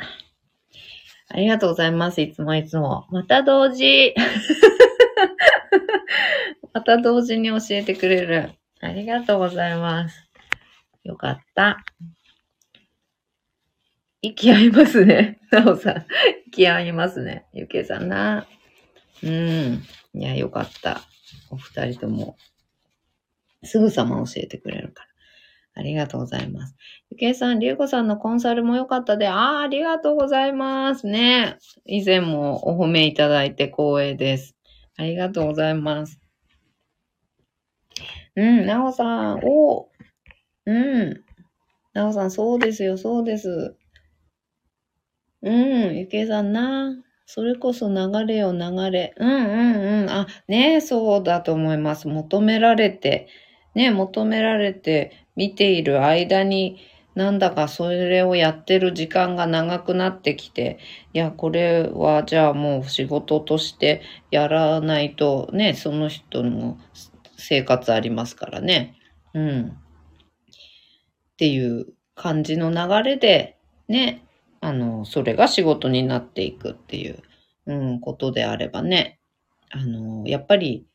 [1.30, 2.20] ありがとうございます。
[2.20, 3.06] いつもいつも。
[3.10, 4.14] また同時。
[6.72, 8.50] また同時に教えてくれる。
[8.80, 10.28] ありがとうございます。
[11.04, 11.78] よかった。
[14.22, 15.40] 息合いますね。
[15.50, 16.06] なおさん。
[16.48, 17.46] 息合いますね。
[17.52, 18.46] ゆけさんな。
[19.22, 19.82] うん。
[20.14, 21.02] いや、よかった。
[21.50, 22.36] お二人とも。
[23.62, 25.08] すぐさま教えてくれるから。
[25.74, 26.74] ありがとうございます。
[27.10, 31.56] ゆけいさん、りゅうこさんのコンサルも良かったで、ああ、ありがとうございますね。
[31.86, 34.56] 以前もお褒めいただいて光栄です。
[34.96, 36.20] ありがとうございます。
[38.34, 39.88] うん、なおさん、お
[40.66, 41.24] うん。
[41.92, 43.76] なおさん、そうですよ、そうです。
[45.42, 46.96] うん、ゆけいさんな。
[47.26, 49.14] それこそ流れよ流れ。
[49.18, 49.36] うんう
[49.78, 50.10] んうん。
[50.10, 52.08] あ、ねそうだと思います。
[52.08, 53.28] 求められて、
[53.74, 56.78] ね求められて見ている間に、
[57.14, 60.78] なんだかそれをやってる時間が長くなってきて、
[61.12, 66.78] いや、これはじゃあもう仕事としてやらないとね、その人の
[67.36, 68.96] 生活ありますからね。
[69.34, 69.78] うん。
[71.32, 71.86] っていう
[72.16, 73.58] 感じの流れで、
[73.88, 74.27] ね、
[74.60, 77.22] あの、それが仕事になっていくっていう、
[77.66, 79.20] うん、ことであればね、
[79.70, 80.86] あの、やっぱり、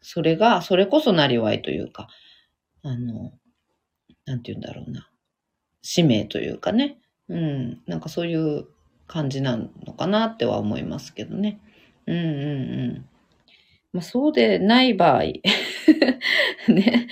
[0.00, 2.08] それが、それこそなりわいというか、
[2.82, 3.32] あの、
[4.24, 5.08] なんて言うんだろうな、
[5.82, 6.98] 使命というかね、
[7.28, 8.66] うん、なんかそういう
[9.06, 11.60] 感じなのかなっては思いますけどね。
[12.06, 12.24] うんうんう
[12.98, 13.08] ん。
[13.92, 15.22] まあ、そうでない場合
[16.68, 17.08] ね、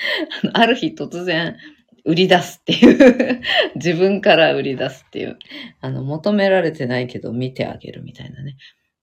[0.53, 1.57] ある日突然、
[2.05, 3.43] 売り出すっていう
[3.77, 5.39] 自分から売り出すっていう。
[5.81, 8.57] あの、求められてないけど見てあげるみたいなね。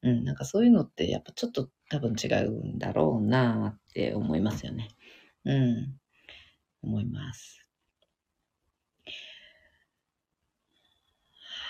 [0.03, 4.89] うん、なんかそういうのってやっぱちょっと多分違うんだろうなって思いますよね。
[5.45, 5.97] うん。
[6.83, 7.65] 思います。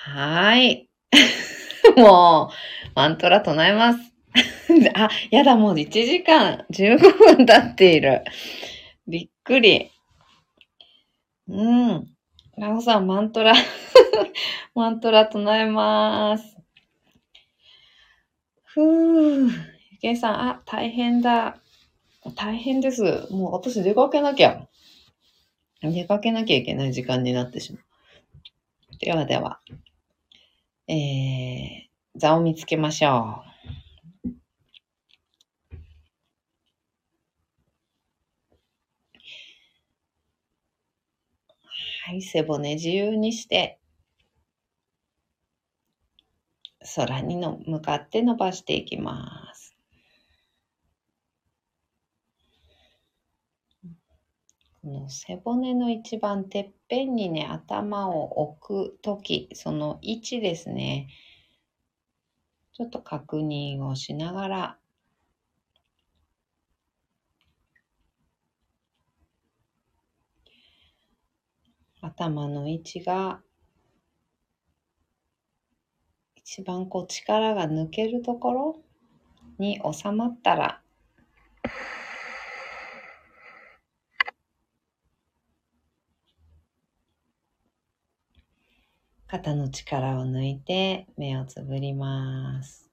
[0.05, 0.89] はい。
[1.97, 3.99] もう、マントラ唱えます。
[4.95, 8.23] あ、やだ、もう1時間15分経っている。
[9.07, 9.91] びっくり。
[11.47, 12.15] うん。
[12.57, 13.53] ラオさん、マントラ
[14.73, 16.57] マントラ唱えます。
[18.63, 19.51] ふぅ。
[19.91, 21.57] ゆけいさん、あ、大変だ。
[22.35, 23.27] 大変です。
[23.31, 24.67] もう私出かけなきゃ。
[25.81, 28.97] 出かけなきゃいけない時間になってしまう。
[28.99, 29.59] ではでは。
[30.87, 33.54] えー、座を見つけましょう。
[42.07, 43.79] はい、背骨自由にして、
[46.95, 49.75] 空にの向かって伸ばしていきます。
[54.83, 61.07] この背骨の一番てっぺんにね、頭を置くとき、その位置ですね。
[62.73, 64.79] ちょっと確認をしながら
[72.05, 73.41] 頭の位置が
[76.35, 78.79] 一番こう力が抜けるところ
[79.57, 80.81] に収まったら
[89.25, 92.84] 肩の力を抜いて目をつぶります。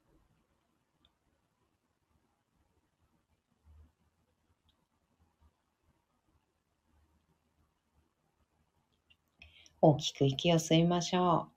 [9.85, 11.53] 大きく息を吸いましょう。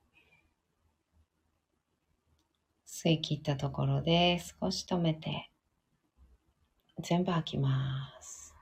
[2.87, 5.51] 吸い切ったところで少し止めて、
[7.03, 8.55] 全部吐きます。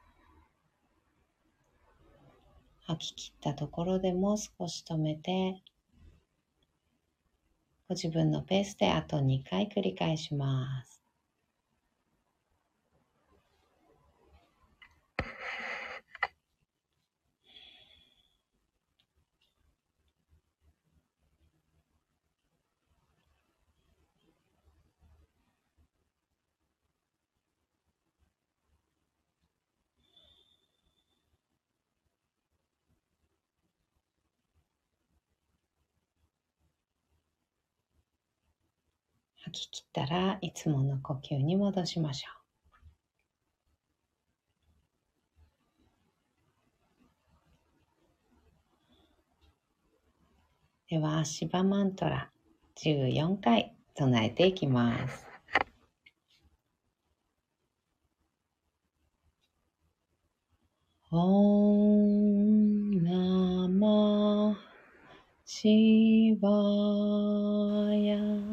[2.82, 5.64] 吐き切ったところでもう少し止めて、
[7.88, 10.94] ご自分のペースであと2回繰り返します。
[15.16, 15.32] 吐
[39.54, 42.44] き切ったらいつもの呼吸に戻しましょう。
[50.90, 52.30] では、シバマントラ
[52.84, 55.26] 14回唱えていきます。
[61.12, 64.58] オンナマ
[65.46, 66.50] シバ
[67.96, 68.53] ヤ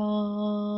[0.00, 0.69] Bye.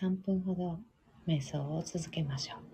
[0.00, 0.80] 3分ほど
[1.26, 2.69] 瞑想を続けましょう。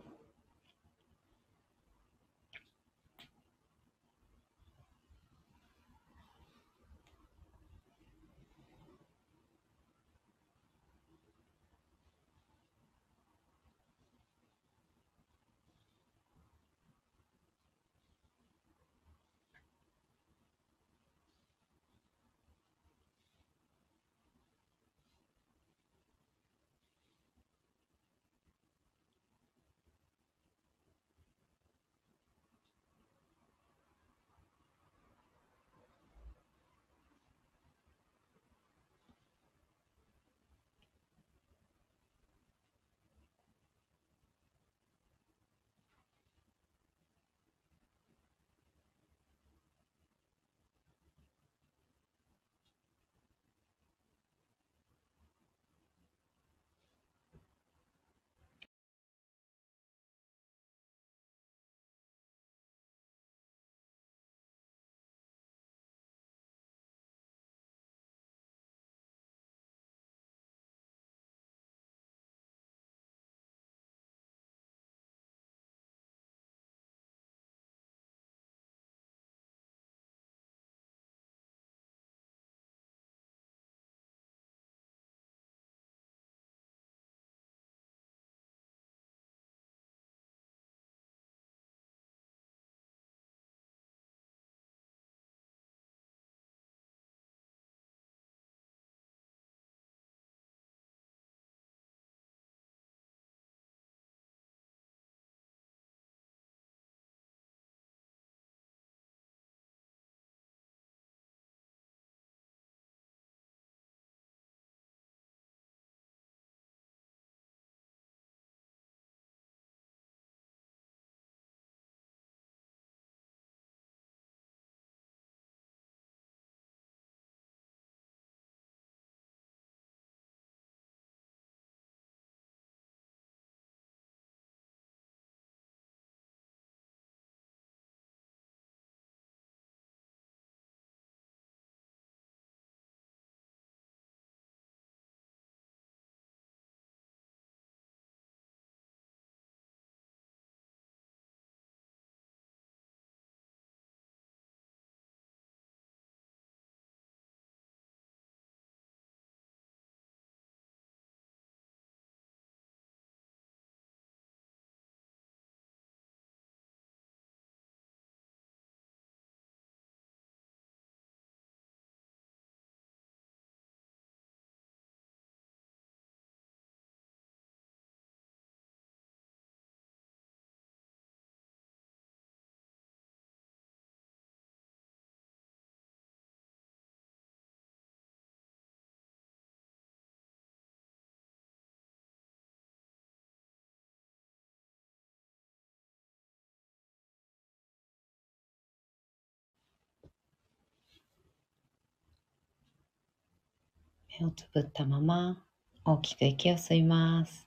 [204.20, 205.36] 目をつぶったまま
[205.84, 207.46] 大きく息を吸います。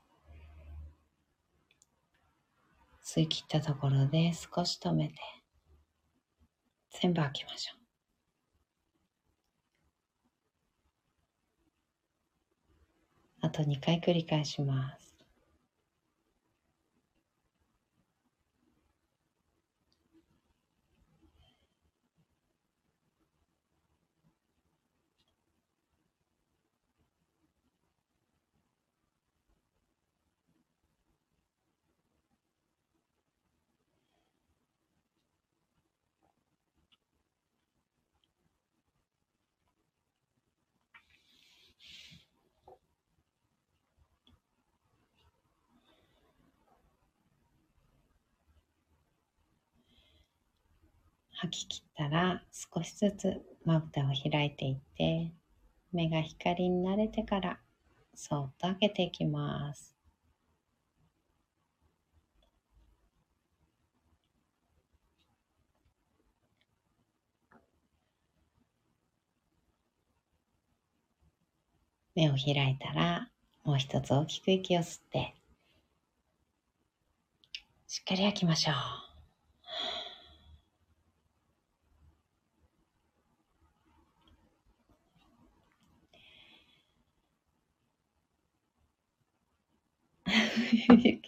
[3.03, 5.15] 吸い切ったところで少し止めて
[7.01, 7.79] 全部吐きましょう。
[13.41, 15.08] あと2回繰り返します。
[51.49, 55.31] 吐き切ったら少しずつまぶたを開いていって
[55.91, 57.59] 目が光に慣れてから
[58.13, 59.95] そっと開けていきます。
[72.15, 73.29] 目を開いたら
[73.63, 75.35] もう一つ大きく息を吸って
[77.87, 79.08] しっかり開きましょう。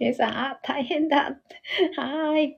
[0.02, 1.26] ゆけいさん、あ、大変だ。
[1.96, 2.58] はーい。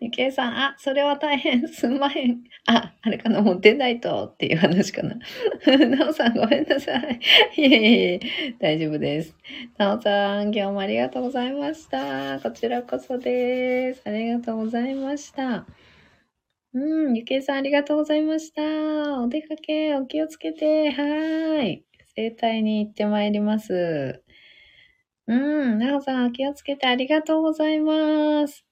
[0.00, 1.68] ゆけいさん、あ、それは大変。
[1.68, 2.42] すんまへん。
[2.66, 5.16] あ、あれかな、もう出ないとっていう話かな。
[5.86, 7.20] なおさん、ごめんなさい。
[7.56, 9.36] いえいえいえ、大丈夫です。
[9.78, 12.40] なおさん、今日もありがとうございました。
[12.40, 14.02] こちらこそです。
[14.04, 15.64] ありがとうございました。
[16.74, 19.22] うん、ゆけいさん、ありがとうございました。
[19.22, 20.90] お出かけ、お気をつけて。
[20.90, 21.84] はーい。
[22.16, 24.25] 整体に行ってまいります。
[25.26, 28.64] うん、なおさん、気をつけてありがとうございます。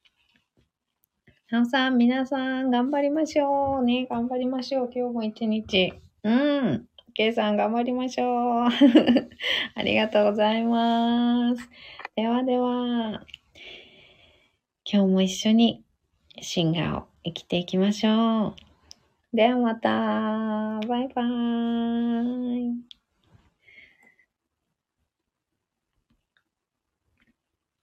[1.51, 3.85] なおさん、皆さん、頑張りましょう。
[3.85, 4.91] ね、頑張りましょう。
[4.95, 5.95] 今日も一日。
[6.23, 6.87] うん。
[7.15, 8.69] けいさん、頑張りましょう。
[9.75, 11.71] ありがとうございます。
[12.17, 13.25] ではでは、
[14.85, 15.85] 今日も一緒に
[16.41, 19.37] シンガーを生きていきましょう。
[19.37, 19.91] ではまた。
[20.89, 22.94] バイバーイ。